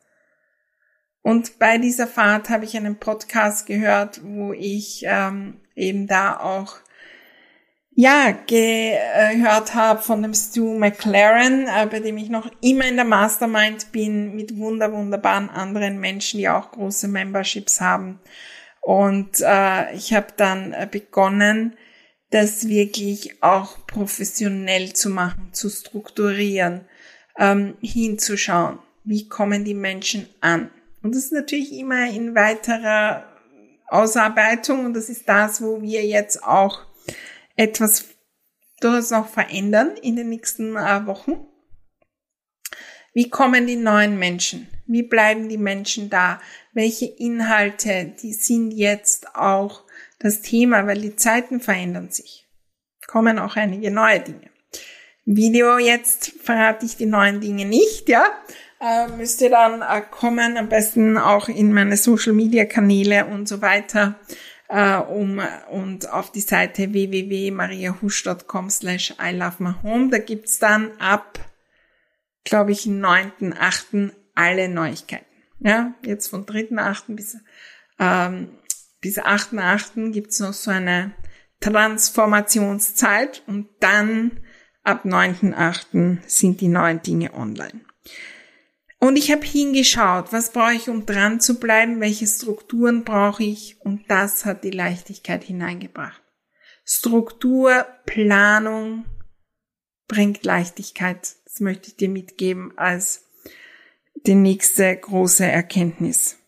Und 1.23 1.59
bei 1.59 1.79
dieser 1.79 2.07
Fahrt 2.07 2.51
habe 2.51 2.65
ich 2.65 2.77
einen 2.77 3.01
Podcast 3.01 3.67
gehört, 3.67 4.21
wo 4.23 4.53
ich 4.53 5.03
ähm, 5.07 5.61
eben 5.75 6.07
da 6.07 6.39
auch 6.39 6.77
ja 7.91 8.31
gehört 8.31 9.75
habe 9.75 10.03
von 10.03 10.23
dem 10.23 10.35
Stu 10.35 10.79
McLaren, 10.79 11.67
äh, 11.67 11.87
bei 11.91 11.99
dem 11.99 12.17
ich 12.19 12.29
noch 12.29 12.49
immer 12.61 12.87
in 12.87 12.95
der 12.95 13.05
Mastermind 13.05 13.91
bin 13.91 14.37
mit 14.37 14.57
wunder 14.57 14.93
wunderbaren 14.93 15.51
anderen 15.51 15.99
Menschen, 15.99 16.39
die 16.39 16.49
auch 16.49 16.71
große 16.71 17.09
Memberships 17.09 17.81
haben. 17.81 18.21
Und 18.81 19.41
äh, 19.41 19.93
ich 19.95 20.15
habe 20.15 20.29
dann 20.37 20.75
äh, 20.75 20.87
begonnen, 20.89 21.75
das 22.31 22.69
wirklich 22.69 23.43
auch 23.43 23.87
professionell 23.87 24.93
zu 24.93 25.11
machen, 25.11 25.51
zu 25.53 25.71
strukturieren, 25.71 26.87
ähm, 27.39 27.77
hinzuschauen, 27.81 28.79
wie 29.05 29.29
kommen 29.29 29.65
die 29.65 29.75
Menschen 29.75 30.29
an. 30.41 30.71
Und 31.03 31.15
das 31.15 31.25
ist 31.25 31.33
natürlich 31.33 31.73
immer 31.73 32.11
in 32.11 32.35
weiterer 32.35 33.25
Ausarbeitung 33.89 34.87
und 34.87 34.95
das 34.95 35.09
ist 35.09 35.29
das, 35.29 35.63
wo 35.63 35.81
wir 35.81 36.05
jetzt 36.05 36.43
auch 36.43 36.85
etwas 37.55 38.07
durchaus 38.81 39.11
noch 39.11 39.29
verändern 39.29 39.97
in 40.03 40.17
den 40.17 40.29
nächsten 40.29 40.77
äh, 40.77 41.07
Wochen. 41.07 41.47
Wie 43.15 43.31
kommen 43.31 43.67
die 43.67 43.77
neuen 43.77 44.19
Menschen? 44.19 44.69
Wie 44.87 45.03
bleiben 45.03 45.49
die 45.49 45.57
Menschen 45.57 46.11
da? 46.11 46.41
Welche 46.75 47.07
Inhalte, 47.07 48.15
die 48.21 48.35
sind 48.35 48.73
jetzt 48.73 49.35
auch 49.35 49.86
das 50.19 50.41
Thema, 50.41 50.87
weil 50.87 51.01
die 51.01 51.17
Zeiten 51.17 51.61
verändern 51.61 52.11
sich. 52.11 52.47
Kommen 53.07 53.39
auch 53.39 53.57
einige 53.57 53.91
neue 53.91 54.21
Dinge. 54.21 54.51
Video 55.25 55.79
jetzt 55.79 56.33
verrate 56.41 56.87
ich 56.87 56.97
die 56.97 57.07
neuen 57.07 57.41
Dinge 57.41 57.65
nicht, 57.65 58.09
ja. 58.09 58.27
Äh, 58.81 59.09
müsste 59.09 59.51
dann 59.51 59.83
äh, 59.83 60.03
kommen, 60.09 60.57
am 60.57 60.69
besten 60.69 61.19
auch 61.19 61.49
in 61.49 61.73
meine 61.73 61.97
Social 61.97 62.33
Media 62.33 62.65
Kanäle 62.65 63.27
und 63.27 63.49
so 63.49 63.61
weiter, 63.61 64.21
äh, 64.69 64.97
um 64.97 65.41
und 65.71 66.13
auf 66.13 66.31
die 66.31 66.41
Seite 66.41 66.93
www.mariahusch.com 66.93 68.71
slash 68.71 69.15
I 69.21 69.35
love 69.35 69.63
my 69.63 69.73
home. 69.83 70.11
Da 70.11 70.19
gibt's 70.19 70.59
dann 70.59 70.93
ab, 71.01 71.41
glaube 72.45 72.73
ich, 72.73 72.83
9.8. 72.83 74.13
alle 74.35 74.69
Neuigkeiten. 74.69 75.25
Ja, 75.59 75.95
jetzt 76.03 76.29
von 76.29 76.47
3.8. 76.47 77.17
bis 77.17 77.39
ähm, 77.99 78.51
bis 79.01 79.19
8.8. 79.19 80.13
gibt's 80.13 80.41
noch 80.41 80.53
so 80.53 80.71
eine 80.71 81.15
Transformationszeit 81.61 83.43
und 83.47 83.69
dann 83.81 84.41
ab 84.83 85.05
9.8. 85.05 86.19
sind 86.27 86.61
die 86.61 86.69
neuen 86.69 87.03
Dinge 87.03 87.35
online. 87.35 87.81
Und 88.99 89.17
ich 89.17 89.31
habe 89.31 89.45
hingeschaut, 89.45 90.33
was 90.33 90.53
brauche 90.53 90.75
ich, 90.75 90.89
um 90.89 91.05
dran 91.05 91.41
zu 91.41 91.61
bleiben, 91.61 92.01
welche 92.01 92.27
Strukturen 92.27 93.05
brauche 93.05 93.45
ich 93.45 93.81
und 93.81 94.05
das 94.09 94.45
hat 94.45 94.65
die 94.65 94.71
Leichtigkeit 94.71 95.45
hineingebracht. 95.45 96.23
Struktur, 96.85 97.85
Planung 98.07 99.05
bringt 100.09 100.45
Leichtigkeit. 100.45 101.35
Das 101.45 101.61
möchte 101.61 101.89
ich 101.89 101.97
dir 101.97 102.09
mitgeben 102.09 102.73
als 102.79 103.25
die 104.25 104.35
nächste 104.35 104.97
große 104.97 105.45
Erkenntnis. 105.45 106.39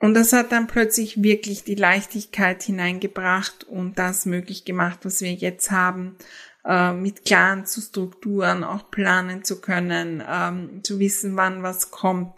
Und 0.00 0.14
das 0.14 0.32
hat 0.32 0.52
dann 0.52 0.68
plötzlich 0.68 1.22
wirklich 1.22 1.64
die 1.64 1.74
Leichtigkeit 1.74 2.62
hineingebracht 2.62 3.64
und 3.64 3.98
das 3.98 4.26
möglich 4.26 4.64
gemacht, 4.64 5.00
was 5.02 5.20
wir 5.20 5.32
jetzt 5.32 5.70
haben, 5.72 6.16
äh, 6.64 6.92
mit 6.92 7.24
klaren 7.24 7.66
zu 7.66 7.80
Strukturen 7.80 8.62
auch 8.62 8.90
planen 8.90 9.42
zu 9.42 9.60
können, 9.60 10.22
ähm, 10.26 10.84
zu 10.84 11.00
wissen, 11.00 11.36
wann 11.36 11.64
was 11.64 11.90
kommt, 11.90 12.34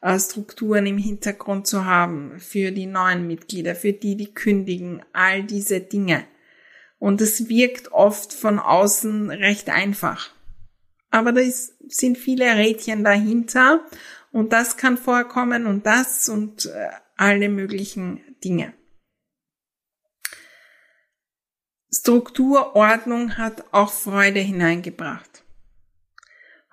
äh, 0.00 0.18
Strukturen 0.18 0.86
im 0.86 0.96
Hintergrund 0.98 1.66
zu 1.66 1.84
haben 1.84 2.40
für 2.40 2.72
die 2.72 2.86
neuen 2.86 3.26
Mitglieder, 3.26 3.74
für 3.74 3.92
die, 3.92 4.16
die 4.16 4.32
kündigen, 4.32 5.02
all 5.12 5.42
diese 5.42 5.80
Dinge. 5.80 6.24
Und 6.98 7.20
es 7.20 7.48
wirkt 7.48 7.92
oft 7.92 8.32
von 8.32 8.58
außen 8.58 9.30
recht 9.30 9.68
einfach. 9.68 10.30
Aber 11.10 11.32
da 11.32 11.40
ist, 11.40 11.74
sind 11.88 12.16
viele 12.16 12.56
Rädchen 12.56 13.04
dahinter 13.04 13.84
und 14.32 14.52
das 14.52 14.76
kann 14.76 14.96
vorkommen 14.96 15.66
und 15.66 15.86
das 15.86 16.28
und 16.28 16.66
äh, 16.66 16.88
alle 17.16 17.48
möglichen 17.48 18.20
Dinge. 18.42 18.74
Struktur, 21.94 22.74
Ordnung 22.74 23.36
hat 23.36 23.64
auch 23.72 23.92
Freude 23.92 24.40
hineingebracht. 24.40 25.44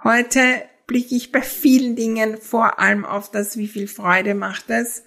Heute 0.03 0.63
blicke 0.87 1.13
ich 1.13 1.31
bei 1.31 1.41
vielen 1.41 1.95
Dingen 1.95 2.37
vor 2.37 2.79
allem 2.79 3.05
auf 3.05 3.29
das, 3.29 3.57
wie 3.57 3.67
viel 3.67 3.87
Freude 3.87 4.33
macht 4.33 4.69
es. 4.69 5.03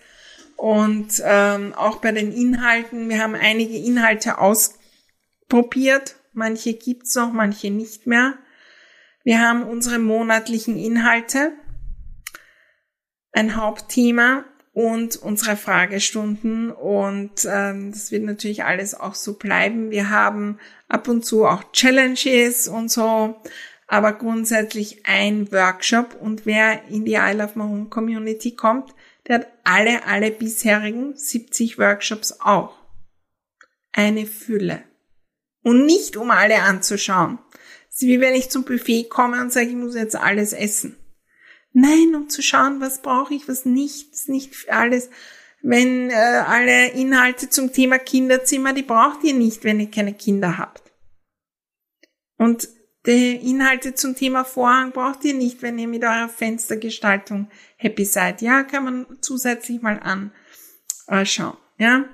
Und 0.56 1.20
ähm, 1.24 1.74
auch 1.74 1.96
bei 1.96 2.12
den 2.12 2.30
Inhalten. 2.30 3.08
Wir 3.08 3.20
haben 3.20 3.34
einige 3.34 3.76
Inhalte 3.76 4.38
ausprobiert. 4.38 6.16
Manche 6.34 6.74
gibt's 6.74 7.16
noch, 7.16 7.32
manche 7.32 7.70
nicht 7.70 8.06
mehr. 8.06 8.34
Wir 9.24 9.40
haben 9.40 9.64
unsere 9.64 9.98
monatlichen 9.98 10.76
Inhalte. 10.76 11.52
Ein 13.32 13.56
Hauptthema 13.56 14.44
und 14.72 15.16
unsere 15.16 15.56
Fragestunden 15.56 16.70
und 16.70 17.46
ähm, 17.46 17.92
das 17.92 18.10
wird 18.10 18.24
natürlich 18.24 18.64
alles 18.64 18.94
auch 18.94 19.14
so 19.14 19.34
bleiben. 19.34 19.90
Wir 19.90 20.10
haben 20.10 20.58
ab 20.88 21.08
und 21.08 21.24
zu 21.24 21.44
auch 21.44 21.72
Challenges 21.72 22.68
und 22.68 22.90
so, 22.90 23.36
aber 23.86 24.14
grundsätzlich 24.14 25.04
ein 25.04 25.52
Workshop 25.52 26.16
und 26.18 26.46
wer 26.46 26.88
in 26.88 27.04
die 27.04 27.14
I 27.14 27.32
Love 27.32 27.52
My 27.54 27.64
Home 27.64 27.86
Community 27.90 28.56
kommt, 28.56 28.94
der 29.26 29.40
hat 29.40 29.48
alle, 29.64 30.04
alle 30.06 30.30
bisherigen 30.30 31.16
70 31.16 31.78
Workshops 31.78 32.40
auch. 32.40 32.78
Eine 33.92 34.26
Fülle. 34.26 34.82
Und 35.62 35.84
nicht 35.84 36.16
um 36.16 36.30
alle 36.30 36.62
anzuschauen. 36.62 37.38
Es 37.88 37.96
ist 37.96 38.08
wie 38.08 38.20
wenn 38.20 38.34
ich 38.34 38.50
zum 38.50 38.64
Buffet 38.64 39.04
komme 39.04 39.40
und 39.42 39.52
sage, 39.52 39.68
ich 39.68 39.76
muss 39.76 39.94
jetzt 39.94 40.16
alles 40.16 40.54
essen. 40.54 40.96
Nein, 41.72 42.14
um 42.14 42.28
zu 42.28 42.42
schauen, 42.42 42.80
was 42.80 43.02
brauche 43.02 43.34
ich, 43.34 43.48
was 43.48 43.64
nicht, 43.64 44.12
ist 44.12 44.28
nicht 44.28 44.70
alles. 44.70 45.10
Wenn 45.62 46.10
äh, 46.10 46.14
alle 46.14 46.90
Inhalte 46.90 47.48
zum 47.48 47.72
Thema 47.72 47.98
Kinderzimmer, 47.98 48.72
die 48.72 48.82
braucht 48.82 49.22
ihr 49.24 49.34
nicht, 49.34 49.64
wenn 49.64 49.80
ihr 49.80 49.90
keine 49.90 50.12
Kinder 50.12 50.58
habt. 50.58 50.82
Und 52.36 52.68
die 53.06 53.36
Inhalte 53.36 53.94
zum 53.94 54.14
Thema 54.14 54.44
Vorhang 54.44 54.92
braucht 54.92 55.24
ihr 55.24 55.34
nicht, 55.34 55.62
wenn 55.62 55.78
ihr 55.78 55.88
mit 55.88 56.04
eurer 56.04 56.28
Fenstergestaltung 56.28 57.48
happy 57.76 58.04
seid. 58.04 58.42
Ja, 58.42 58.62
kann 58.64 58.84
man 58.84 59.06
zusätzlich 59.20 59.82
mal 59.82 60.00
anschauen. 61.06 61.56
Ja, 61.78 62.04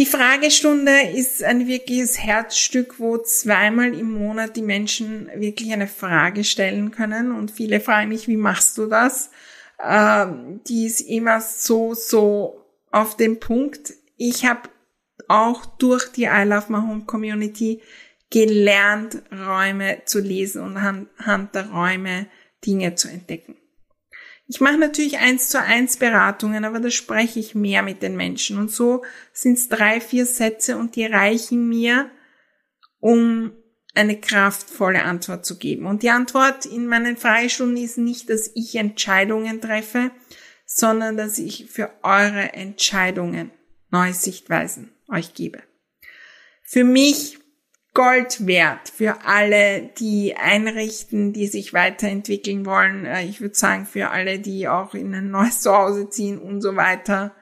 die 0.00 0.06
Fragestunde 0.06 1.10
ist 1.14 1.44
ein 1.44 1.66
wirkliches 1.66 2.18
Herzstück, 2.18 2.98
wo 3.00 3.18
zweimal 3.18 3.92
im 3.92 4.12
Monat 4.12 4.56
die 4.56 4.62
Menschen 4.62 5.28
wirklich 5.34 5.74
eine 5.74 5.88
Frage 5.88 6.42
stellen 6.42 6.90
können. 6.90 7.32
Und 7.32 7.50
viele 7.50 7.80
fragen 7.80 8.08
mich, 8.08 8.26
wie 8.26 8.38
machst 8.38 8.78
du 8.78 8.86
das? 8.86 9.30
Ähm, 9.78 10.62
die 10.66 10.86
ist 10.86 11.02
immer 11.02 11.42
so, 11.42 11.92
so 11.92 12.64
auf 12.90 13.18
den 13.18 13.40
Punkt. 13.40 13.92
Ich 14.16 14.46
habe 14.46 14.70
auch 15.28 15.66
durch 15.66 16.10
die 16.10 16.24
I 16.24 16.44
Love 16.44 16.72
My 16.72 16.78
Home 16.78 17.04
Community 17.04 17.82
gelernt, 18.30 19.22
Räume 19.30 20.00
zu 20.06 20.20
lesen 20.20 20.62
und 20.62 20.78
anhand 20.78 21.54
der 21.54 21.68
Räume 21.68 22.26
Dinge 22.64 22.94
zu 22.94 23.08
entdecken. 23.08 23.59
Ich 24.52 24.60
mache 24.60 24.78
natürlich 24.78 25.18
eins 25.18 25.48
zu 25.48 25.62
eins 25.62 25.96
Beratungen, 25.96 26.64
aber 26.64 26.80
da 26.80 26.90
spreche 26.90 27.38
ich 27.38 27.54
mehr 27.54 27.82
mit 27.82 28.02
den 28.02 28.16
Menschen. 28.16 28.58
Und 28.58 28.68
so 28.68 29.04
sind 29.32 29.56
es 29.56 29.68
drei, 29.68 30.00
vier 30.00 30.26
Sätze 30.26 30.76
und 30.76 30.96
die 30.96 31.04
reichen 31.04 31.68
mir, 31.68 32.10
um 32.98 33.52
eine 33.94 34.18
kraftvolle 34.18 35.04
Antwort 35.04 35.46
zu 35.46 35.56
geben. 35.56 35.86
Und 35.86 36.02
die 36.02 36.10
Antwort 36.10 36.66
in 36.66 36.88
meinen 36.88 37.16
Freistunden 37.16 37.76
ist 37.76 37.96
nicht, 37.96 38.28
dass 38.28 38.50
ich 38.56 38.74
Entscheidungen 38.74 39.60
treffe, 39.60 40.10
sondern 40.66 41.16
dass 41.16 41.38
ich 41.38 41.70
für 41.70 41.92
eure 42.02 42.52
Entscheidungen 42.52 43.52
neue 43.92 44.14
Sichtweisen 44.14 44.90
euch 45.08 45.32
gebe. 45.32 45.62
Für 46.64 46.82
mich 46.82 47.38
Gold 48.00 48.46
wert 48.46 48.88
für 48.88 49.26
alle, 49.26 49.90
die 49.98 50.34
einrichten, 50.34 51.34
die 51.34 51.46
sich 51.46 51.74
weiterentwickeln 51.74 52.64
wollen. 52.64 53.04
Äh, 53.04 53.26
ich 53.26 53.42
würde 53.42 53.54
sagen, 53.54 53.84
für 53.84 54.08
alle, 54.08 54.38
die 54.38 54.68
auch 54.68 54.94
in 54.94 55.14
ein 55.14 55.30
neues 55.30 55.60
Zuhause 55.60 56.08
ziehen 56.08 56.38
und 56.38 56.62
so 56.62 56.76
weiter. 56.76 57.34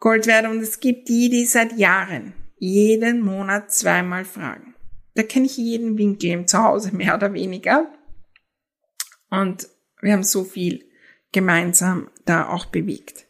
Gold 0.00 0.26
wert. 0.26 0.46
Und 0.46 0.62
es 0.62 0.80
gibt 0.80 1.10
die, 1.10 1.28
die 1.28 1.44
seit 1.44 1.76
Jahren 1.76 2.32
jeden 2.56 3.20
Monat 3.20 3.72
zweimal 3.72 4.24
fragen. 4.24 4.74
Da 5.16 5.22
kenne 5.22 5.44
ich 5.44 5.58
jeden 5.58 5.98
Winkel 5.98 6.30
im 6.30 6.46
Zuhause, 6.46 6.96
mehr 6.96 7.14
oder 7.14 7.34
weniger. 7.34 7.92
Und 9.28 9.68
wir 10.00 10.14
haben 10.14 10.24
so 10.24 10.44
viel 10.44 10.88
gemeinsam 11.30 12.08
da 12.24 12.48
auch 12.48 12.64
bewegt. 12.64 13.26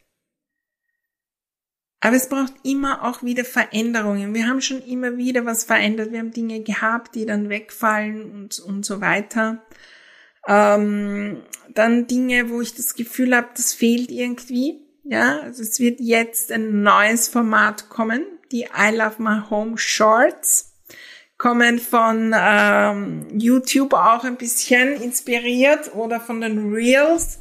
Aber 2.05 2.17
es 2.17 2.29
braucht 2.29 2.53
immer 2.64 3.03
auch 3.03 3.23
wieder 3.23 3.47
Veränderungen. 3.47 4.35
Wir 4.35 4.47
haben 4.47 4.61
schon 4.61 4.83
immer 4.83 5.17
wieder 5.17 5.47
was 5.47 5.64
verändert. 5.64 6.12
Wir 6.12 6.19
haben 6.19 6.33
Dinge 6.33 6.61
gehabt, 6.61 7.14
die 7.14 7.25
dann 7.25 7.49
wegfallen 7.49 8.31
und, 8.31 8.59
und 8.59 8.85
so 8.85 9.01
weiter. 9.01 9.64
Ähm, 10.47 11.40
dann 11.73 12.07
Dinge, 12.07 12.51
wo 12.51 12.61
ich 12.61 12.75
das 12.75 12.95
Gefühl 12.95 13.35
habe, 13.35 13.49
das 13.57 13.73
fehlt 13.73 14.11
irgendwie. 14.11 14.83
Ja, 15.05 15.40
also 15.40 15.62
es 15.62 15.81
wird 15.81 15.99
jetzt 15.99 16.53
ein 16.53 16.83
neues 16.83 17.29
Format 17.29 17.88
kommen. 17.88 18.23
Die 18.53 18.64
I 18.64 18.95
Love 18.95 19.23
My 19.23 19.40
Home 19.49 19.79
Shorts 19.79 20.75
kommen 21.38 21.79
von 21.79 22.35
ähm, 22.37 23.29
YouTube 23.33 23.95
auch 23.95 24.25
ein 24.25 24.37
bisschen 24.37 25.01
inspiriert 25.01 25.95
oder 25.95 26.21
von 26.21 26.43
den 26.43 26.71
Reels 26.71 27.38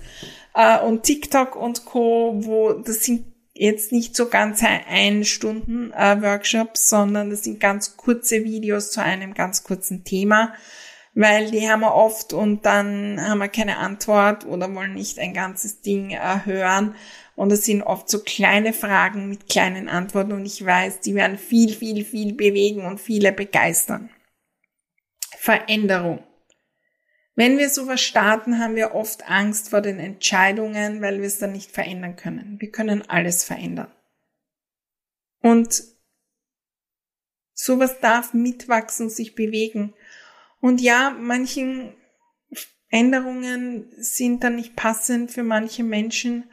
äh, 0.53 0.79
und 0.79 1.03
TikTok 1.03 1.57
und 1.57 1.83
Co, 1.83 2.39
wo 2.45 2.71
das 2.71 3.03
sind 3.03 3.32
jetzt 3.63 3.93
nicht 3.93 4.13
so 4.13 4.27
ganz 4.27 4.61
ein 4.61 5.23
Stunden 5.23 5.93
äh, 5.93 6.21
Workshops, 6.21 6.89
sondern 6.89 7.29
das 7.29 7.43
sind 7.43 7.61
ganz 7.61 7.95
kurze 7.95 8.43
Videos 8.43 8.91
zu 8.91 9.01
einem 9.01 9.33
ganz 9.33 9.63
kurzen 9.63 10.03
Thema, 10.03 10.53
weil 11.13 11.49
die 11.49 11.69
haben 11.69 11.79
wir 11.79 11.95
oft 11.95 12.33
und 12.33 12.65
dann 12.65 13.21
haben 13.21 13.37
wir 13.37 13.47
keine 13.47 13.77
Antwort 13.77 14.45
oder 14.45 14.73
wollen 14.75 14.95
nicht 14.95 15.17
ein 15.17 15.33
ganzes 15.33 15.79
Ding 15.79 16.11
äh, 16.11 16.39
hören. 16.43 16.95
Und 17.35 17.53
es 17.53 17.63
sind 17.63 17.83
oft 17.83 18.09
so 18.09 18.19
kleine 18.19 18.73
Fragen 18.73 19.29
mit 19.29 19.47
kleinen 19.47 19.87
Antworten 19.87 20.33
und 20.33 20.45
ich 20.45 20.63
weiß, 20.63 20.99
die 20.99 21.15
werden 21.15 21.37
viel, 21.37 21.73
viel, 21.73 22.03
viel 22.03 22.33
bewegen 22.33 22.85
und 22.85 22.99
viele 22.99 23.31
begeistern. 23.31 24.09
Veränderung. 25.37 26.21
Wenn 27.35 27.57
wir 27.57 27.69
sowas 27.69 28.01
starten, 28.01 28.59
haben 28.59 28.75
wir 28.75 28.93
oft 28.93 29.27
Angst 29.29 29.69
vor 29.69 29.81
den 29.81 29.99
Entscheidungen, 29.99 31.01
weil 31.01 31.19
wir 31.19 31.27
es 31.27 31.39
dann 31.39 31.51
nicht 31.51 31.71
verändern 31.71 32.15
können. 32.15 32.57
Wir 32.59 32.69
können 32.69 33.09
alles 33.09 33.43
verändern. 33.43 33.91
Und 35.41 35.83
sowas 37.53 37.99
darf 37.99 38.33
mitwachsen, 38.33 39.09
sich 39.09 39.35
bewegen. 39.35 39.93
Und 40.59 40.79
ja, 40.79 41.09
manchen 41.09 41.95
Änderungen 42.89 43.91
sind 43.97 44.43
dann 44.43 44.55
nicht 44.55 44.75
passend 44.75 45.31
für 45.31 45.43
manche 45.43 45.83
Menschen, 45.83 46.49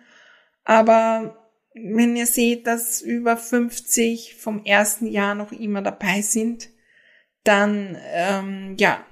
aber 0.65 1.53
wenn 1.75 2.17
ihr 2.17 2.27
seht, 2.27 2.67
dass 2.67 3.03
über 3.03 3.37
50 3.37 4.37
vom 4.37 4.65
ersten 4.65 5.07
Jahr 5.07 5.35
noch 5.35 5.53
immer 5.53 5.83
dabei 5.83 6.23
sind, 6.23 6.71
dann 7.45 7.97
ähm, 8.13 8.77
ja, 8.79 9.05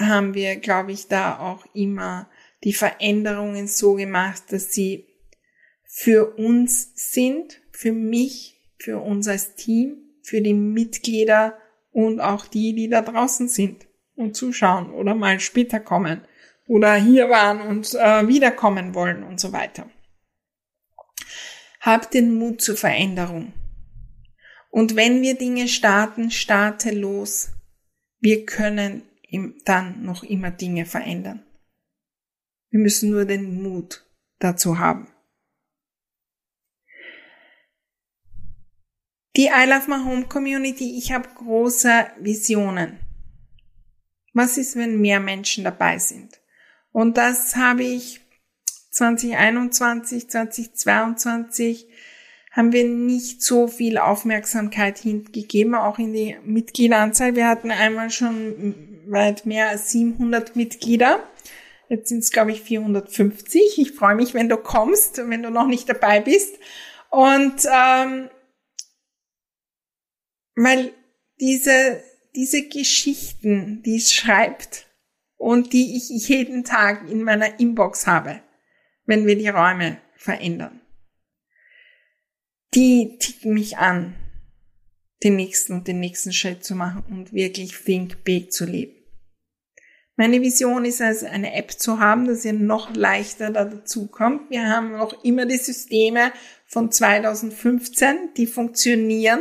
haben 0.00 0.34
wir, 0.34 0.56
glaube 0.56 0.92
ich, 0.92 1.08
da 1.08 1.38
auch 1.38 1.64
immer 1.74 2.28
die 2.64 2.72
Veränderungen 2.72 3.68
so 3.68 3.94
gemacht, 3.94 4.44
dass 4.50 4.72
sie 4.72 5.06
für 5.84 6.36
uns 6.36 6.92
sind, 6.94 7.60
für 7.72 7.92
mich, 7.92 8.60
für 8.78 8.98
uns 8.98 9.28
als 9.28 9.54
Team, 9.54 9.96
für 10.22 10.40
die 10.40 10.54
Mitglieder 10.54 11.58
und 11.92 12.20
auch 12.20 12.46
die, 12.46 12.74
die 12.74 12.88
da 12.88 13.02
draußen 13.02 13.48
sind 13.48 13.86
und 14.14 14.36
zuschauen 14.36 14.90
oder 14.92 15.14
mal 15.14 15.40
später 15.40 15.80
kommen 15.80 16.22
oder 16.66 16.94
hier 16.94 17.28
waren 17.28 17.60
und 17.60 17.94
äh, 17.94 18.28
wiederkommen 18.28 18.94
wollen 18.94 19.24
und 19.24 19.40
so 19.40 19.52
weiter. 19.52 19.90
Habt 21.80 22.14
den 22.14 22.34
Mut 22.34 22.60
zur 22.60 22.76
Veränderung. 22.76 23.52
Und 24.70 24.94
wenn 24.94 25.22
wir 25.22 25.36
Dinge 25.36 25.66
starten, 25.66 26.30
starte 26.30 26.92
los. 26.92 27.50
Wir 28.20 28.46
können 28.46 29.02
dann 29.64 30.04
noch 30.04 30.22
immer 30.22 30.50
Dinge 30.50 30.86
verändern. 30.86 31.44
Wir 32.70 32.80
müssen 32.80 33.10
nur 33.10 33.24
den 33.24 33.62
Mut 33.62 34.06
dazu 34.38 34.78
haben. 34.78 35.08
Die 39.36 39.46
I 39.46 39.64
Love 39.66 39.88
My 39.88 40.04
Home 40.04 40.26
Community, 40.26 40.98
ich 40.98 41.12
habe 41.12 41.28
große 41.34 42.08
Visionen. 42.20 42.98
Was 44.32 44.58
ist, 44.58 44.76
wenn 44.76 45.00
mehr 45.00 45.20
Menschen 45.20 45.64
dabei 45.64 45.98
sind? 45.98 46.40
Und 46.92 47.16
das 47.16 47.56
habe 47.56 47.84
ich 47.84 48.20
2021, 48.90 50.28
2022 50.28 51.88
haben 52.50 52.72
wir 52.72 52.84
nicht 52.84 53.42
so 53.42 53.68
viel 53.68 53.98
Aufmerksamkeit 53.98 54.98
hingegeben, 54.98 55.76
auch 55.76 55.98
in 55.98 56.12
die 56.12 56.36
Mitgliederanzahl. 56.44 57.36
Wir 57.36 57.46
hatten 57.46 57.70
einmal 57.70 58.10
schon 58.10 58.89
weit 59.10 59.46
mehr 59.46 59.68
als 59.68 59.90
700 59.90 60.56
Mitglieder. 60.56 61.26
Jetzt 61.88 62.08
sind 62.08 62.20
es, 62.20 62.30
glaube 62.30 62.52
ich, 62.52 62.62
450. 62.62 63.78
Ich 63.78 63.92
freue 63.92 64.14
mich, 64.14 64.32
wenn 64.34 64.48
du 64.48 64.56
kommst, 64.56 65.18
wenn 65.18 65.42
du 65.42 65.50
noch 65.50 65.66
nicht 65.66 65.88
dabei 65.88 66.20
bist. 66.20 66.56
Und 67.10 67.64
ähm, 67.66 68.30
weil 70.54 70.92
diese, 71.40 72.02
diese 72.34 72.68
Geschichten, 72.68 73.82
die 73.82 73.96
es 73.96 74.12
schreibt 74.12 74.86
und 75.36 75.72
die 75.72 75.96
ich 75.96 76.28
jeden 76.28 76.64
Tag 76.64 77.08
in 77.10 77.22
meiner 77.22 77.58
Inbox 77.58 78.06
habe, 78.06 78.40
wenn 79.06 79.26
wir 79.26 79.36
die 79.36 79.48
Räume 79.48 80.00
verändern, 80.14 80.80
die 82.74 83.16
ticken 83.18 83.54
mich 83.54 83.78
an, 83.78 84.14
den 85.24 85.36
nächsten 85.36 85.74
und 85.74 85.88
den 85.88 86.00
nächsten 86.00 86.32
Schritt 86.32 86.64
zu 86.64 86.74
machen 86.74 87.04
und 87.10 87.32
wirklich 87.32 87.76
Think 87.84 88.24
Big 88.24 88.52
zu 88.52 88.64
leben. 88.64 88.99
Meine 90.20 90.42
Vision 90.42 90.84
ist 90.84 91.00
also 91.00 91.24
eine 91.24 91.54
App 91.54 91.72
zu 91.72 91.98
haben, 91.98 92.26
dass 92.26 92.44
ihr 92.44 92.52
noch 92.52 92.94
leichter 92.94 93.50
da 93.50 93.64
dazukommt. 93.64 94.50
Wir 94.50 94.68
haben 94.68 94.92
noch 94.92 95.24
immer 95.24 95.46
die 95.46 95.56
Systeme 95.56 96.30
von 96.66 96.92
2015, 96.92 98.34
die 98.36 98.46
funktionieren 98.46 99.40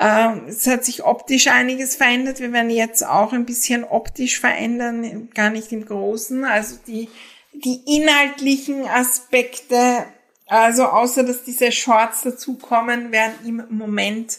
ähm, 0.00 0.46
es 0.48 0.66
hat 0.66 0.86
sich 0.86 1.04
optisch 1.04 1.48
einiges 1.48 1.96
verändert. 1.96 2.40
Wir 2.40 2.50
werden 2.54 2.70
jetzt 2.70 3.06
auch 3.06 3.34
ein 3.34 3.44
bisschen 3.44 3.84
optisch 3.84 4.40
verändern, 4.40 5.28
gar 5.34 5.50
nicht 5.50 5.70
im 5.70 5.84
Großen. 5.84 6.46
Also 6.46 6.78
die, 6.86 7.10
die 7.52 7.82
inhaltlichen 7.86 8.88
Aspekte, 8.88 10.06
also 10.46 10.84
außer 10.84 11.24
dass 11.24 11.44
diese 11.44 11.72
Shorts 11.72 12.22
dazukommen, 12.22 13.12
werden 13.12 13.34
im 13.44 13.66
Moment 13.68 14.38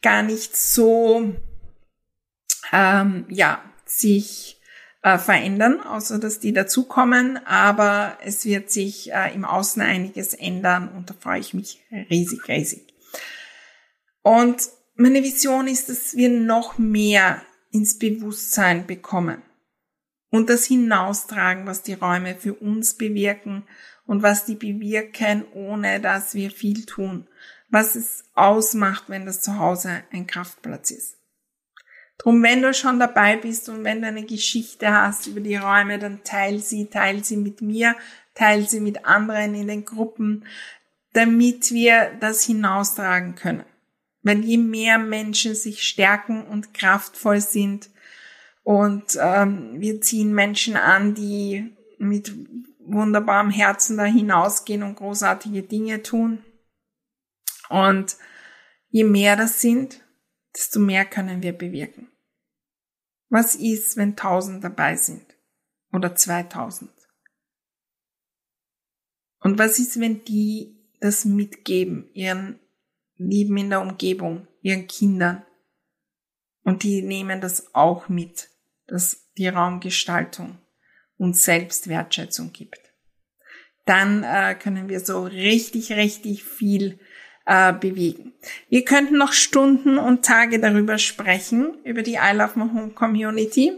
gar 0.00 0.22
nicht 0.22 0.56
so, 0.56 1.34
ähm, 2.72 3.26
ja, 3.28 3.60
sich 3.90 4.60
äh, 5.02 5.18
verändern, 5.18 5.80
außer 5.80 6.18
dass 6.18 6.40
die 6.40 6.52
dazukommen. 6.52 7.38
Aber 7.46 8.18
es 8.22 8.44
wird 8.44 8.70
sich 8.70 9.12
äh, 9.12 9.34
im 9.34 9.44
Außen 9.44 9.82
einiges 9.82 10.34
ändern 10.34 10.88
und 10.88 11.10
da 11.10 11.14
freue 11.18 11.40
ich 11.40 11.54
mich 11.54 11.82
riesig, 12.10 12.48
riesig. 12.48 12.94
Und 14.22 14.68
meine 14.96 15.22
Vision 15.22 15.68
ist, 15.68 15.88
dass 15.88 16.16
wir 16.16 16.28
noch 16.28 16.78
mehr 16.78 17.42
ins 17.70 17.98
Bewusstsein 17.98 18.86
bekommen 18.86 19.42
und 20.30 20.50
das 20.50 20.64
hinaustragen, 20.64 21.66
was 21.66 21.82
die 21.82 21.94
Räume 21.94 22.34
für 22.34 22.54
uns 22.54 22.94
bewirken 22.94 23.64
und 24.06 24.22
was 24.22 24.44
die 24.44 24.54
bewirken, 24.54 25.44
ohne 25.54 26.00
dass 26.00 26.34
wir 26.34 26.50
viel 26.50 26.84
tun, 26.84 27.28
was 27.68 27.94
es 27.94 28.24
ausmacht, 28.34 29.04
wenn 29.08 29.26
das 29.26 29.40
Zuhause 29.40 30.02
ein 30.10 30.26
Kraftplatz 30.26 30.90
ist. 30.90 31.17
Drum, 32.18 32.42
wenn 32.42 32.62
du 32.62 32.74
schon 32.74 32.98
dabei 32.98 33.36
bist 33.36 33.68
und 33.68 33.84
wenn 33.84 34.02
du 34.02 34.08
eine 34.08 34.24
Geschichte 34.24 34.92
hast 34.92 35.28
über 35.28 35.40
die 35.40 35.56
Räume, 35.56 35.98
dann 35.98 36.24
teil 36.24 36.58
sie, 36.58 36.86
teil 36.86 37.24
sie 37.24 37.36
mit 37.36 37.62
mir, 37.62 37.94
teil 38.34 38.68
sie 38.68 38.80
mit 38.80 39.06
anderen 39.06 39.54
in 39.54 39.68
den 39.68 39.84
Gruppen, 39.84 40.44
damit 41.12 41.70
wir 41.70 42.12
das 42.20 42.44
hinaustragen 42.44 43.36
können. 43.36 43.64
Weil 44.22 44.44
je 44.44 44.58
mehr 44.58 44.98
Menschen 44.98 45.54
sich 45.54 45.82
stärken 45.84 46.42
und 46.42 46.74
kraftvoll 46.74 47.40
sind 47.40 47.88
und 48.68 49.16
ähm, 49.18 49.80
wir 49.80 50.00
ziehen 50.02 50.34
Menschen 50.34 50.76
an, 50.76 51.14
die 51.14 51.74
mit 51.98 52.34
wunderbarem 52.80 53.50
Herzen 53.50 53.96
da 53.96 54.04
hinausgehen 54.04 54.82
und 54.82 54.96
großartige 54.96 55.62
Dinge 55.62 56.02
tun. 56.02 56.44
Und 57.70 58.16
je 58.90 59.04
mehr 59.04 59.36
das 59.36 59.60
sind, 59.60 60.02
desto 60.56 60.80
mehr 60.80 61.04
können 61.04 61.42
wir 61.42 61.52
bewirken. 61.52 62.08
Was 63.28 63.54
ist, 63.54 63.96
wenn 63.96 64.16
tausend 64.16 64.64
dabei 64.64 64.96
sind? 64.96 65.24
Oder 65.92 66.14
zweitausend? 66.14 66.92
Und 69.40 69.58
was 69.58 69.78
ist, 69.78 70.00
wenn 70.00 70.24
die 70.24 70.78
das 71.00 71.24
mitgeben, 71.24 72.10
ihren 72.12 72.58
Lieben 73.16 73.56
in 73.56 73.70
der 73.70 73.80
Umgebung, 73.80 74.46
ihren 74.62 74.86
Kindern. 74.86 75.44
Und 76.62 76.82
die 76.82 77.02
nehmen 77.02 77.40
das 77.40 77.74
auch 77.74 78.08
mit, 78.08 78.48
dass 78.86 79.32
die 79.36 79.48
Raumgestaltung 79.48 80.58
uns 81.16 81.42
selbst 81.42 81.88
Wertschätzung 81.88 82.52
gibt. 82.52 82.80
Dann 83.86 84.22
äh, 84.22 84.54
können 84.54 84.88
wir 84.88 85.00
so 85.00 85.24
richtig, 85.24 85.92
richtig 85.92 86.44
viel 86.44 87.00
äh, 87.48 87.72
bewegen. 87.72 88.34
Wir 88.68 88.84
könnten 88.84 89.16
noch 89.16 89.32
Stunden 89.32 89.98
und 89.98 90.24
Tage 90.24 90.60
darüber 90.60 90.98
sprechen, 90.98 91.78
über 91.82 92.02
die 92.02 92.14
I 92.14 92.34
Love 92.34 92.52
My 92.58 92.70
Home 92.72 92.90
Community. 92.90 93.72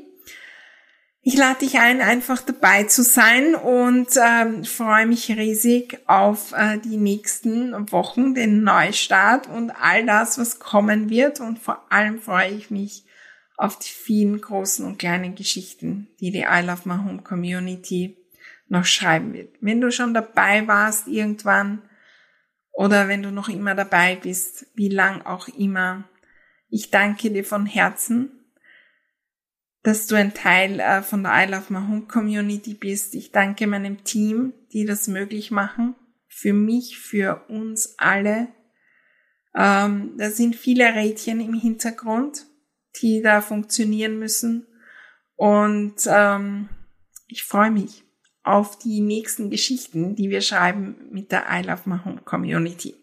Ich 1.22 1.36
lade 1.36 1.60
dich 1.60 1.78
ein, 1.78 2.00
einfach 2.00 2.42
dabei 2.42 2.84
zu 2.84 3.02
sein 3.02 3.54
und 3.54 4.08
ähm, 4.16 4.64
freue 4.64 5.06
mich 5.06 5.30
riesig 5.30 6.00
auf 6.06 6.52
äh, 6.52 6.78
die 6.78 6.96
nächsten 6.96 7.92
Wochen, 7.92 8.34
den 8.34 8.64
Neustart 8.64 9.46
und 9.46 9.70
all 9.70 10.04
das, 10.04 10.38
was 10.38 10.58
kommen 10.58 11.10
wird. 11.10 11.40
Und 11.40 11.58
vor 11.58 11.92
allem 11.92 12.20
freue 12.20 12.50
ich 12.50 12.70
mich 12.70 13.04
auf 13.56 13.78
die 13.78 13.90
vielen 13.90 14.40
großen 14.40 14.84
und 14.84 14.98
kleinen 14.98 15.34
Geschichten, 15.34 16.08
die 16.20 16.32
die 16.32 16.46
I 16.50 16.62
Love 16.64 16.88
My 16.88 16.96
Home 16.96 17.22
Community 17.22 18.16
noch 18.68 18.86
schreiben 18.86 19.34
wird. 19.34 19.54
Wenn 19.60 19.80
du 19.80 19.92
schon 19.92 20.14
dabei 20.14 20.66
warst 20.66 21.06
irgendwann 21.06 21.82
oder 22.72 23.08
wenn 23.08 23.22
du 23.22 23.30
noch 23.30 23.48
immer 23.48 23.74
dabei 23.74 24.16
bist, 24.16 24.66
wie 24.74 24.88
lang 24.88 25.22
auch 25.22 25.48
immer, 25.48 26.08
ich 26.68 26.90
danke 26.90 27.30
dir 27.30 27.44
von 27.44 27.66
Herzen 27.66 28.40
dass 29.82 30.06
du 30.06 30.14
ein 30.14 30.34
Teil 30.34 30.80
äh, 30.80 31.02
von 31.02 31.22
der 31.22 31.32
I 31.34 31.50
Love 31.50 31.72
My 31.72 31.78
Home 31.86 32.02
Community 32.02 32.74
bist. 32.74 33.14
Ich 33.14 33.32
danke 33.32 33.66
meinem 33.66 34.04
Team, 34.04 34.52
die 34.72 34.84
das 34.84 35.08
möglich 35.08 35.50
machen. 35.50 35.94
Für 36.28 36.52
mich, 36.52 36.98
für 36.98 37.44
uns 37.48 37.98
alle. 37.98 38.48
Ähm, 39.54 40.14
da 40.16 40.30
sind 40.30 40.54
viele 40.54 40.94
Rädchen 40.94 41.40
im 41.40 41.54
Hintergrund, 41.54 42.46
die 43.00 43.22
da 43.22 43.40
funktionieren 43.40 44.18
müssen. 44.18 44.66
Und 45.36 45.96
ähm, 46.06 46.68
ich 47.26 47.44
freue 47.44 47.70
mich 47.70 48.04
auf 48.42 48.78
die 48.78 49.00
nächsten 49.00 49.50
Geschichten, 49.50 50.16
die 50.16 50.30
wir 50.30 50.40
schreiben 50.40 50.96
mit 51.10 51.30
der 51.32 51.44
I 51.50 51.62
Love 51.62 51.82
My 51.84 51.98
Home 52.04 52.22
Community. 52.24 52.94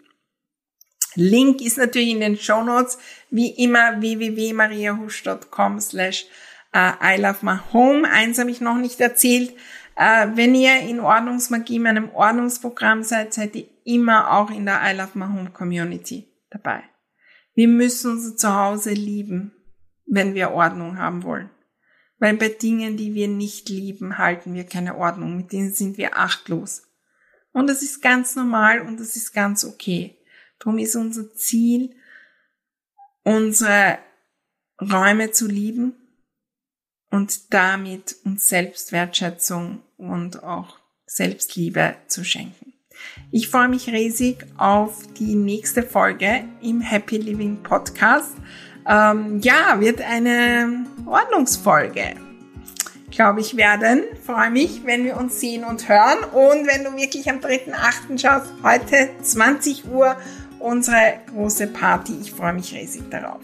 Link 1.15 1.62
ist 1.62 1.78
natürlich 1.78 2.10
in 2.10 2.19
den 2.19 2.38
Show 2.38 2.63
Notes, 2.63 2.97
wie 3.30 3.50
immer 3.50 4.00
www.mariahusch.com 4.00 5.80
slash 5.80 6.26
äh, 6.73 6.91
I 7.02 7.19
Love 7.19 7.39
My 7.41 7.58
Home. 7.73 8.08
Eins 8.10 8.38
habe 8.39 8.52
ich 8.52 8.62
noch 8.62 8.78
nicht 8.78 9.00
erzählt. 9.00 9.54
Äh, 9.95 10.28
wenn 10.36 10.54
ihr 10.54 10.80
in 10.82 11.00
Ordnungsmagie, 11.00 11.80
meinem 11.80 12.12
Ordnungsprogramm 12.12 13.04
seid, 13.04 13.34
seid 13.34 13.56
ihr 13.56 13.65
immer 13.84 14.32
auch 14.32 14.52
in 14.52 14.65
der 14.65 14.82
I 14.84 14.95
Love 14.95 15.17
My 15.17 15.26
Home 15.26 15.50
Community 15.50 16.28
dabei. 16.51 16.84
Wir 17.55 17.68
müssen 17.68 18.12
unser 18.12 18.36
Zuhause 18.36 18.91
lieben, 18.91 19.53
wenn 20.05 20.36
wir 20.36 20.51
Ordnung 20.51 20.99
haben 20.99 21.24
wollen. 21.24 21.49
Weil 22.20 22.36
bei 22.38 22.49
Dingen, 22.49 22.97
die 22.97 23.13
wir 23.13 23.28
nicht 23.28 23.70
lieben, 23.70 24.18
halten 24.18 24.53
wir 24.53 24.63
keine 24.63 24.97
Ordnung. 24.97 25.38
Mit 25.38 25.51
denen 25.51 25.74
sind 25.74 25.97
wir 25.97 26.18
achtlos. 26.18 26.84
Und 27.51 27.68
das 27.68 27.82
ist 27.82 28.01
ganz 28.01 28.36
normal 28.36 28.82
und 28.82 28.99
das 28.99 29.15
ist 29.15 29.34
ganz 29.34 29.63
okay. 29.63 30.18
Darum 30.59 30.80
ist 30.80 30.95
unser 30.95 31.34
Ziel, 31.34 31.95
unsere 33.24 33.99
Räume 34.82 35.32
zu 35.32 35.47
lieben, 35.47 35.95
und 37.09 37.53
damit 37.53 38.15
uns 38.26 38.49
Selbstwertschätzung 38.49 39.82
und 39.97 40.43
auch 40.43 40.78
Selbstliebe 41.05 41.95
zu 42.07 42.24
schenken. 42.24 42.74
Ich 43.32 43.49
freue 43.49 43.70
mich 43.70 43.88
riesig 43.89 44.45
auf 44.57 45.05
die 45.13 45.36
nächste 45.36 45.84
Folge 45.84 46.45
im 46.61 46.82
Happy 46.82 47.18
Living 47.18 47.63
Podcast. 47.63 48.36
Ähm, 48.88 49.40
ja, 49.42 49.80
wird 49.80 50.02
eine 50.02 50.86
Ordnungsfolge, 51.06 52.16
glaube 53.12 53.42
ich, 53.42 53.58
werden. 53.58 54.04
Freue 54.26 54.50
mich, 54.50 54.86
wenn 54.86 55.04
wir 55.04 55.18
uns 55.18 55.40
sehen 55.40 55.66
und 55.66 55.90
hören. 55.90 56.20
Und 56.32 56.68
wenn 56.68 56.84
du 56.86 56.96
wirklich 56.96 57.30
am 57.30 57.40
3.8. 57.40 58.18
schaust, 58.18 58.54
heute 58.64 59.10
20 59.22 59.90
Uhr 59.90 60.16
unsere 60.60 61.20
große 61.30 61.68
Party. 61.68 62.18
Ich 62.22 62.32
freue 62.32 62.54
mich 62.54 62.74
riesig 62.74 63.10
darauf. 63.10 63.42